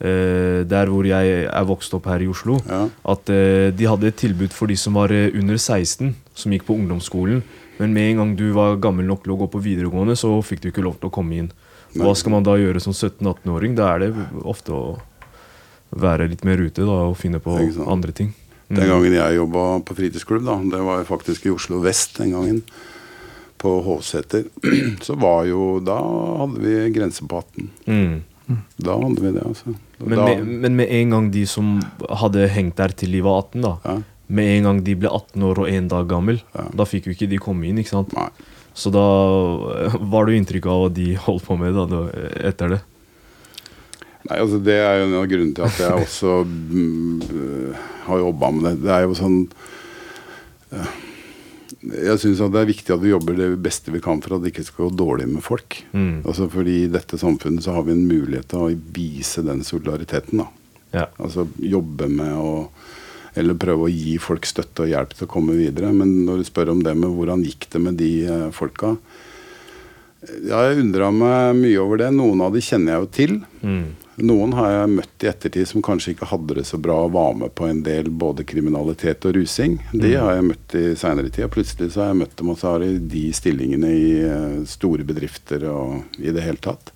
eh, 0.00 0.64
der 0.66 0.86
hvor 0.90 1.06
jeg 1.06 1.44
er 1.46 1.64
vokst 1.68 1.92
opp 1.94 2.06
her 2.10 2.18
i 2.24 2.26
Oslo, 2.26 2.56
at 3.06 3.30
eh, 3.30 3.70
de 3.70 3.86
hadde 3.86 4.08
et 4.08 4.16
tilbud 4.18 4.50
for 4.56 4.66
de 4.66 4.74
som 4.76 4.94
var 4.98 5.12
under 5.12 5.54
16, 5.60 6.14
som 6.34 6.52
gikk 6.52 6.64
på 6.66 6.74
ungdomsskolen. 6.74 7.42
Men 7.78 7.92
med 7.94 8.10
en 8.10 8.16
gang 8.22 8.36
du 8.36 8.48
var 8.56 8.80
gammel 8.82 9.06
nok 9.06 9.22
til 9.22 9.36
å 9.36 9.38
gå 9.44 9.46
på 9.52 9.62
videregående, 9.62 10.16
så 10.18 10.32
fikk 10.42 10.64
du 10.64 10.68
ikke 10.72 10.82
lov 10.82 10.98
til 10.98 11.10
å 11.10 11.14
komme 11.14 11.36
inn. 11.38 11.52
Hva 11.94 12.16
skal 12.18 12.32
man 12.34 12.42
da 12.44 12.56
gjøre 12.58 12.80
som 12.82 12.92
17-18-åring? 12.92 13.76
Da 13.78 13.94
er 13.94 13.98
det 14.08 14.10
ofte 14.42 14.74
å 14.74 14.98
være 15.94 16.26
litt 16.28 16.42
mer 16.44 16.58
ute 16.58 16.82
da, 16.82 16.98
og 17.12 17.16
finne 17.16 17.38
på 17.40 17.54
andre 17.86 18.12
ting. 18.12 18.34
Den 18.68 18.84
Mm. 18.84 18.88
gangen 18.90 19.14
jeg 19.14 19.36
jobba 19.38 19.80
på 19.86 19.94
fritidsklubb, 19.96 20.44
da, 20.44 20.58
det 20.76 20.82
var 20.84 21.04
faktisk 21.04 21.46
i 21.46 21.50
Oslo 21.54 21.78
vest 21.80 22.18
den 22.18 22.32
gangen, 22.34 22.62
på 23.58 23.74
Hovseter, 23.86 24.46
så 25.06 25.16
var 25.18 25.46
jo 25.48 25.78
Da 25.84 25.98
hadde 26.42 26.62
vi 26.62 26.74
grense 26.94 27.26
på 27.28 27.40
18. 27.42 27.70
Mm. 27.86 28.58
Da 28.80 28.96
hadde 28.96 29.22
vi 29.22 29.32
det, 29.34 29.44
altså. 29.44 29.74
Men 29.98 30.14
da, 30.16 30.26
med, 30.28 30.52
men 30.64 30.76
med 30.78 30.92
en 30.94 31.16
gang 31.16 31.32
de 31.34 31.42
som 31.50 31.78
hadde 32.22 32.46
hengt 32.54 32.78
der 32.78 32.94
til 32.96 33.12
de 33.16 33.24
var 33.26 33.42
18, 33.42 33.64
da 33.66 33.98
Med 34.28 34.52
en 34.56 34.68
gang 34.68 34.84
de 34.86 34.94
ble 35.00 35.10
18 35.10 35.42
år 35.50 35.64
og 35.64 35.72
en 35.72 35.88
dag 35.90 36.06
gammel, 36.08 36.38
da 36.52 36.86
fikk 36.86 37.08
jo 37.08 37.16
ikke 37.16 37.30
de 37.30 37.40
komme 37.42 37.68
inn. 37.68 37.80
ikke 37.80 37.96
sant? 37.96 38.14
Så 38.78 38.92
da 38.94 39.04
var 40.12 40.26
det 40.26 40.36
jo 40.36 40.42
inntrykk 40.42 40.68
av 40.70 40.84
hva 40.84 40.92
de 40.94 41.10
holdt 41.26 41.46
på 41.48 41.58
med 41.58 41.76
da, 41.76 42.04
etter 42.50 42.76
det. 42.76 42.80
Nei, 44.28 44.38
altså 44.42 44.58
Det 44.60 44.76
er 44.76 44.98
jo 44.98 45.04
en 45.08 45.18
av 45.20 45.28
grunnene 45.30 45.56
til 45.56 45.64
at 45.64 45.78
jeg 45.80 46.04
også 46.04 46.32
mm, 46.44 47.20
øh, 47.32 47.84
har 48.08 48.24
jobba 48.24 48.50
med 48.54 48.66
det. 48.66 48.72
Det 48.84 48.90
er 48.92 49.06
jo 49.06 49.14
sånn 49.16 49.38
øh, 50.74 50.96
Jeg 51.78 52.18
syns 52.18 52.40
det 52.42 52.58
er 52.58 52.70
viktig 52.72 52.90
at 52.90 53.02
vi 53.04 53.12
jobber 53.12 53.36
det 53.38 53.52
beste 53.62 53.92
vi 53.94 54.00
kan 54.02 54.18
for 54.22 54.34
at 54.34 54.42
det 54.42 54.50
ikke 54.50 54.66
skal 54.66 54.88
gå 54.88 54.96
dårlig 54.98 55.28
med 55.30 55.44
folk. 55.46 55.76
Mm. 55.92 56.24
Altså 56.26 56.48
fordi 56.50 56.80
I 56.84 56.90
dette 56.90 57.20
samfunnet 57.20 57.62
så 57.62 57.76
har 57.76 57.86
vi 57.86 57.94
en 57.94 58.08
mulighet 58.08 58.48
til 58.50 58.64
å 58.64 58.72
vise 58.96 59.44
den 59.46 59.62
solidariteten. 59.66 60.42
da. 60.42 60.48
Ja. 60.96 61.06
Altså 61.20 61.46
jobbe 61.60 62.08
med 62.10 62.34
å 62.34 62.54
Eller 63.38 63.54
prøve 63.54 63.86
å 63.86 63.92
gi 63.92 64.16
folk 64.18 64.46
støtte 64.48 64.82
og 64.82 64.88
hjelp 64.90 65.12
til 65.14 65.26
å 65.28 65.30
komme 65.30 65.54
videre. 65.54 65.92
Men 65.94 66.24
når 66.26 66.40
du 66.40 66.46
spør 66.48 66.72
om 66.72 66.80
det 66.82 66.96
med 66.98 67.12
hvordan 67.14 67.44
gikk 67.46 67.68
det 67.70 67.80
med 67.84 67.98
de 68.00 68.08
eh, 68.26 68.48
folka 68.50 68.96
Ja, 70.48 70.64
jeg 70.66 70.80
undra 70.82 71.12
meg 71.14 71.60
mye 71.60 71.78
over 71.78 72.00
det. 72.00 72.08
Noen 72.16 72.42
av 72.42 72.56
de 72.56 72.64
kjenner 72.64 72.96
jeg 72.96 73.04
jo 73.04 73.10
til. 73.14 73.36
Mm. 73.62 74.07
Noen 74.18 74.52
har 74.58 74.70
jeg 74.72 74.90
møtt 74.96 75.24
i 75.24 75.28
ettertid 75.30 75.68
som 75.70 75.82
kanskje 75.86 76.14
ikke 76.14 76.26
hadde 76.32 76.56
det 76.58 76.64
så 76.66 76.78
bra 76.82 76.96
og 77.06 77.12
var 77.14 77.34
med 77.38 77.52
på 77.54 77.68
en 77.68 77.82
del 77.86 78.08
både 78.10 78.42
kriminalitet 78.48 79.24
og 79.28 79.36
rusing. 79.36 79.76
De 79.92 80.10
Mm. 80.14 80.20
har 80.24 80.34
jeg 80.34 80.44
møtt 80.48 80.74
i 80.74 80.84
seinere 80.98 81.30
tid. 81.30 81.44
Og 81.44 81.52
plutselig 81.54 81.92
så 81.92 82.00
har 82.02 82.08
jeg 82.12 82.20
møtt 82.24 82.36
dem, 82.36 82.50
og 82.50 82.58
så 82.58 82.72
har 82.72 82.78
de 82.80 82.98
de 82.98 83.24
stillingene 83.32 83.90
i 83.94 84.08
eh, 84.26 84.64
store 84.66 85.04
bedrifter 85.06 85.68
og 85.70 86.02
i 86.18 86.32
det 86.34 86.42
hele 86.42 86.58
tatt. 86.58 86.90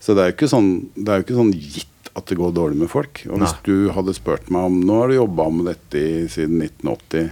Så 0.00 0.14
det 0.14 0.22
er 0.22 0.30
jo 0.30 0.36
ikke 0.36 0.48
sånn, 0.52 0.70
er 1.06 1.20
ikke 1.24 1.36
sånn 1.36 1.52
gitt 1.52 1.86
at 2.16 2.26
det 2.26 2.36
går 2.38 2.52
dårlig 2.56 2.76
med 2.76 2.88
folk. 2.90 3.22
Og 3.30 3.38
hvis 3.40 3.52
Nei. 3.56 3.64
du 3.64 3.90
hadde 3.92 4.14
spurt 4.16 4.48
meg 4.50 4.64
om 4.68 4.80
Nå 4.84 5.00
har 5.00 5.08
du 5.08 5.14
jobba 5.14 5.48
med 5.52 5.66
dette 5.72 5.94
i, 6.00 6.28
siden 6.28 6.60
1980. 6.60 7.30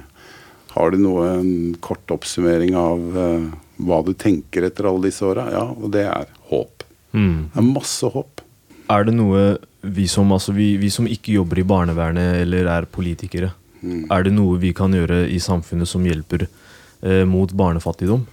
Har 0.76 0.90
du 0.92 0.98
noe, 0.98 1.24
en 1.40 1.74
kort 1.80 2.06
oppsummering 2.14 2.74
av 2.76 3.00
uh, 3.16 3.48
hva 3.80 4.02
du 4.04 4.12
tenker 4.14 4.62
etter 4.68 4.86
alle 4.86 5.08
disse 5.08 5.24
åra? 5.24 5.48
Ja, 5.50 5.64
og 5.72 5.90
det 5.90 6.04
er 6.06 6.28
håp. 6.50 6.84
Mm. 7.12 7.48
Det 7.54 7.58
er 7.58 7.66
masse 7.72 8.06
håp. 8.12 8.40
Er 8.90 9.04
det 9.04 9.14
noe 9.14 9.58
vi 9.82 10.06
som, 10.10 10.30
altså 10.32 10.52
vi, 10.56 10.76
vi 10.80 10.88
som 10.90 11.06
ikke 11.06 11.34
jobber 11.36 11.60
i 11.60 11.66
barnevernet 11.68 12.42
eller 12.44 12.70
er 12.78 12.88
politikere, 12.90 13.52
Mm. 13.78 14.08
er 14.10 14.24
det 14.26 14.32
noe 14.34 14.56
vi 14.58 14.72
kan 14.74 14.90
gjøre 14.90 15.20
i 15.30 15.36
samfunnet 15.38 15.86
som 15.86 16.02
hjelper 16.02 16.48
eh, 16.48 17.22
mot 17.30 17.52
barnefattigdom? 17.54 18.24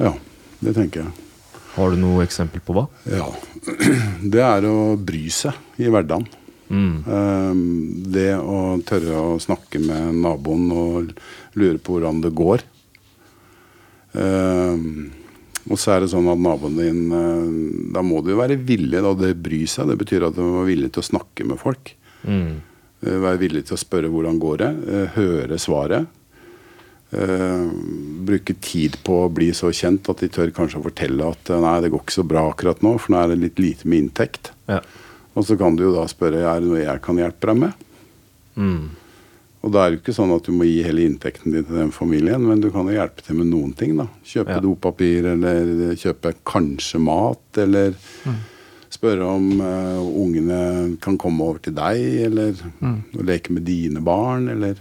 Ja, 0.00 0.10
det 0.58 0.72
tenker 0.74 1.04
jeg. 1.04 1.12
Har 1.76 1.94
du 1.94 2.00
noe 2.02 2.24
eksempel 2.24 2.58
på 2.66 2.74
hva? 2.74 2.88
Ja. 3.06 3.28
Det 4.34 4.42
er 4.42 4.66
å 4.66 4.96
bry 4.98 5.22
seg 5.30 5.54
i 5.78 5.86
hverdagen. 5.86 6.26
Mm. 6.66 6.96
Um, 7.06 7.62
det 8.10 8.32
å 8.42 8.58
tørre 8.86 9.22
å 9.22 9.38
snakke 9.42 9.78
med 9.82 10.18
naboen 10.22 10.66
og 10.74 11.14
lure 11.54 11.78
på 11.78 11.96
hvordan 11.96 12.20
det 12.26 12.34
går. 12.34 12.66
Um, 14.14 15.10
og 15.68 15.76
så 15.80 15.94
er 15.94 16.04
det 16.04 16.10
sånn 16.12 16.28
at 16.32 16.40
naboen 16.40 16.78
din 16.78 17.00
eh, 17.12 17.50
Da 17.94 18.02
må 18.06 18.22
du 18.24 18.32
jo 18.32 18.40
være 18.40 18.56
villig, 18.56 19.02
da. 19.04 19.12
Det 19.18 19.34
bry 19.42 19.60
seg. 19.68 19.90
Det 19.90 19.98
betyr 20.00 20.28
at 20.30 20.36
du 20.36 20.40
må 20.44 20.60
være 20.60 20.70
villig 20.70 20.92
til 20.94 21.02
å 21.02 21.08
snakke 21.10 21.46
med 21.50 21.60
folk. 21.60 21.92
Mm. 22.24 22.62
Eh, 23.04 23.18
Være 23.26 23.42
villig 23.42 23.66
til 23.68 23.76
å 23.76 23.80
spørre 23.80 24.10
hvordan 24.12 24.40
går 24.40 24.62
det, 24.62 24.70
eh, 24.88 25.12
høre 25.18 25.60
svaret. 25.60 26.16
Uh, 27.10 27.66
bruke 28.22 28.54
tid 28.62 28.94
på 29.02 29.16
å 29.24 29.30
bli 29.34 29.48
så 29.50 29.72
kjent 29.74 30.06
at 30.12 30.20
de 30.22 30.28
tør 30.30 30.52
kanskje 30.54 30.78
å 30.78 30.84
fortelle 30.84 31.26
at 31.26 31.48
nei, 31.58 31.72
det 31.82 31.88
går 31.90 32.04
ikke 32.04 32.14
så 32.14 32.22
bra 32.22 32.44
akkurat 32.52 32.84
nå, 32.86 32.92
for 33.02 33.10
nå 33.10 33.18
er 33.18 33.32
det 33.32 33.38
litt 33.40 33.58
lite 33.58 33.90
med 33.90 34.04
inntekt. 34.04 34.52
Ja. 34.70 34.78
Og 35.34 35.48
så 35.48 35.56
kan 35.58 35.74
du 35.74 35.88
jo 35.88 35.94
da 35.96 36.04
spørre 36.06 36.44
er 36.46 36.62
det 36.62 36.70
noe 36.70 36.84
jeg 36.84 37.02
kan 37.02 37.18
hjelpe 37.18 37.50
deg 37.50 37.58
med. 37.64 37.82
Mm. 38.54 38.84
Og 39.62 39.72
da 39.72 39.82
er 39.84 39.90
det 39.90 39.98
jo 39.98 40.02
ikke 40.04 40.16
sånn 40.16 40.30
at 40.34 40.46
du 40.48 40.52
må 40.56 40.64
gi 40.64 40.82
hele 40.86 41.02
inntekten 41.04 41.52
din 41.52 41.64
til 41.68 41.76
den 41.76 41.90
familien, 41.92 42.40
men 42.48 42.60
du 42.62 42.70
kan 42.72 42.86
jo 42.88 42.94
hjelpe 42.96 43.20
til 43.26 43.36
med 43.36 43.50
noen 43.50 43.74
ting. 43.76 43.96
da. 43.96 44.06
Kjøpe 44.24 44.54
Ja. 44.56 44.60
dopapir, 44.60 45.26
eller 45.34 45.94
kjøpe 46.00 46.32
kanskje 46.48 46.98
mat, 47.00 47.42
eller 47.58 47.92
spørre 48.90 49.22
om 49.22 49.60
uh, 49.60 50.00
ungene 50.00 50.96
kan 51.00 51.18
komme 51.18 51.40
over 51.44 51.58
til 51.62 51.74
deg, 51.74 52.24
eller 52.26 52.54
Mm. 52.80 53.02
leke 53.22 53.50
med 53.52 53.64
dine 53.64 54.00
barn, 54.02 54.48
eller 54.48 54.76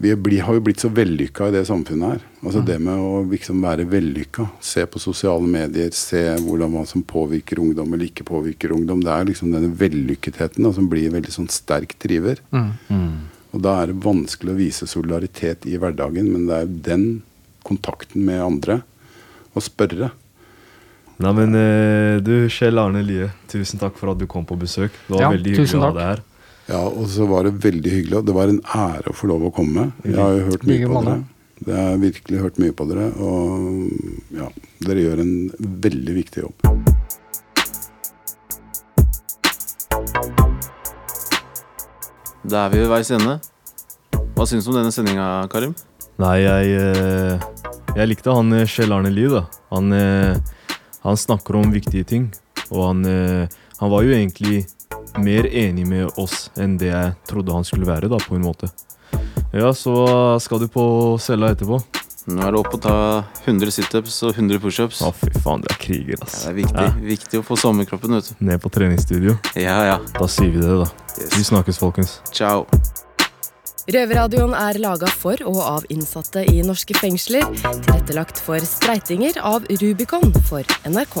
Vi 0.00 0.12
blir, 0.16 0.40
har 0.42 0.54
jo 0.54 0.60
blitt 0.60 0.80
så 0.82 0.90
vellykka 0.92 1.48
i 1.48 1.52
det 1.52 1.66
samfunnet 1.68 2.02
her. 2.12 2.20
Altså 2.44 2.58
Mm. 2.60 2.66
Det 2.66 2.80
med 2.80 2.98
å 2.98 3.30
liksom 3.30 3.60
være 3.62 3.86
vellykka, 3.88 4.50
se 4.60 4.84
på 4.86 4.98
sosiale 4.98 5.46
medier, 5.46 5.90
se 5.92 6.34
hvordan 6.36 6.70
man 6.72 6.84
som 6.84 7.00
påvirker 7.02 7.56
ungdom 7.58 7.94
eller 7.94 8.04
ikke 8.10 8.24
påvirker 8.24 8.72
ungdom. 8.74 9.00
Det 9.00 9.08
er 9.12 9.24
liksom 9.24 9.52
denne 9.52 9.70
vellykketheten 9.72 10.62
da, 10.64 10.72
som 10.72 10.88
blir 10.88 11.10
veldig 11.10 11.30
sånn 11.30 11.48
sterk 11.48 11.94
driver. 12.00 12.36
Mm. 12.52 12.72
Og 13.54 13.62
da 13.62 13.76
er 13.82 13.92
det 13.92 14.00
vanskelig 14.02 14.50
å 14.52 14.58
vise 14.58 14.88
solidaritet 14.90 15.64
i 15.70 15.76
hverdagen, 15.78 16.26
men 16.34 16.48
det 16.48 16.56
er 16.56 16.66
jo 16.66 16.78
den 16.90 17.06
kontakten 17.64 18.24
med 18.26 18.42
andre 18.42 18.80
å 19.54 19.62
spørre. 19.62 20.10
Nei, 21.22 21.30
men 21.38 21.54
eh, 21.54 22.16
du, 22.26 22.32
Kjell 22.50 22.80
Arne 22.82 23.04
Lie, 23.06 23.28
tusen 23.50 23.78
takk 23.78 23.94
for 24.00 24.10
at 24.10 24.18
du 24.18 24.26
kom 24.30 24.42
på 24.48 24.58
besøk. 24.58 24.90
Det 25.06 25.14
var 25.14 25.22
Ja, 25.28 25.30
veldig 25.36 25.54
hyggelig 25.54 25.78
å 25.78 25.84
ha 25.84 25.92
deg 25.94 26.08
her. 26.10 26.24
Ja, 26.64 26.80
og 26.88 27.06
så 27.12 27.28
var 27.30 27.46
det 27.46 27.54
veldig 27.62 27.92
hyggelig. 27.92 28.18
og 28.18 28.26
Det 28.26 28.34
var 28.34 28.50
en 28.50 28.60
ære 28.74 29.12
å 29.12 29.16
få 29.16 29.30
lov 29.30 29.46
å 29.46 29.52
komme. 29.54 29.92
Jeg 30.02 30.18
har 30.18 30.34
jo 30.34 30.48
hørt 30.50 30.66
mye 30.66 30.90
på 30.90 31.04
dere. 31.06 31.20
Jeg 31.64 31.78
har 31.78 32.02
virkelig 32.02 32.42
hørt 32.42 32.58
mye 32.60 32.74
på 32.76 32.88
dere, 32.90 33.06
og 33.22 34.34
ja, 34.34 34.48
dere 34.84 35.06
gjør 35.06 35.22
en 35.22 35.34
veldig 35.86 36.16
viktig 36.18 36.42
jobb. 36.48 36.93
Da 42.44 42.66
er 42.66 42.74
vi 42.74 42.80
ved 42.82 42.90
veis 42.92 43.08
ende. 43.14 43.38
Hva 44.36 44.44
syns 44.44 44.66
du 44.66 44.72
om 44.74 44.76
denne 44.76 44.92
sendinga, 44.92 45.46
Karim? 45.48 45.70
Nei, 46.20 46.42
jeg, 46.42 46.74
eh, 46.76 47.70
jeg 47.96 48.10
likte 48.10 48.34
han 48.36 48.52
eh, 48.52 48.66
Kjell 48.68 48.92
Arne 48.92 49.08
Lie, 49.08 49.30
da. 49.32 49.46
Han, 49.72 49.88
eh, 49.96 50.36
han 51.06 51.16
snakker 51.16 51.56
om 51.56 51.72
viktige 51.72 52.04
ting. 52.04 52.28
Og 52.68 52.82
han, 52.90 53.00
han 53.78 53.90
var 53.92 54.04
jo 54.04 54.12
egentlig 54.12 54.64
mer 55.20 55.48
enig 55.48 55.84
med 55.88 56.20
oss 56.20 56.48
enn 56.60 56.78
det 56.80 56.88
jeg 56.90 57.16
trodde 57.28 57.54
han 57.54 57.64
skulle 57.64 57.88
være, 57.88 58.08
da, 58.12 58.20
på 58.20 58.36
en 58.36 58.44
måte. 58.44 58.68
Ja, 59.54 59.72
så 59.76 59.94
skal 60.42 60.64
du 60.64 60.68
på 60.72 60.84
cella 61.22 61.52
etterpå? 61.54 61.80
Nå 62.26 62.40
er 62.40 62.54
det 62.54 62.60
opp 62.62 62.72
å 62.72 62.80
ta 62.80 62.94
100 63.44 63.68
situps 63.74 64.14
og 64.24 64.38
100 64.38 64.60
pushups. 64.62 65.02
Å, 65.04 65.10
fy 65.12 65.28
faen, 65.44 65.60
du 65.60 65.68
er 65.68 65.76
kriger, 65.80 66.22
ass. 66.24 66.46
Ja, 66.46 66.52
det 66.52 66.54
er 66.54 66.58
viktig, 66.62 66.84
Ja. 66.86 67.08
viktig 67.12 67.40
å 67.42 67.44
få 67.44 67.58
sommerkroppen, 67.60 68.14
vet 68.16 68.30
du. 68.32 68.44
Ned 68.48 68.62
på 68.64 68.70
treningsstudio. 68.72 69.36
Ja, 69.60 69.76
ja. 69.84 69.98
Da 70.18 70.26
sier 70.26 70.50
vi 70.54 70.60
det, 70.64 70.78
da. 70.84 70.88
Vi 71.36 71.44
snakkes, 71.44 71.78
folkens. 71.78 72.20
Ciao. 72.32 72.64
Røverradioen 73.84 74.54
er 74.56 74.78
laga 74.80 75.06
for 75.12 75.36
og 75.44 75.58
av 75.60 75.84
innsatte 75.92 76.46
i 76.48 76.62
norske 76.64 76.96
fengsler. 76.96 77.44
Tilrettelagt 77.60 78.40
for 78.40 78.56
streitinger 78.64 79.36
av 79.44 79.68
Rubicon 79.68 80.32
for 80.48 80.64
NRK. 80.88 81.20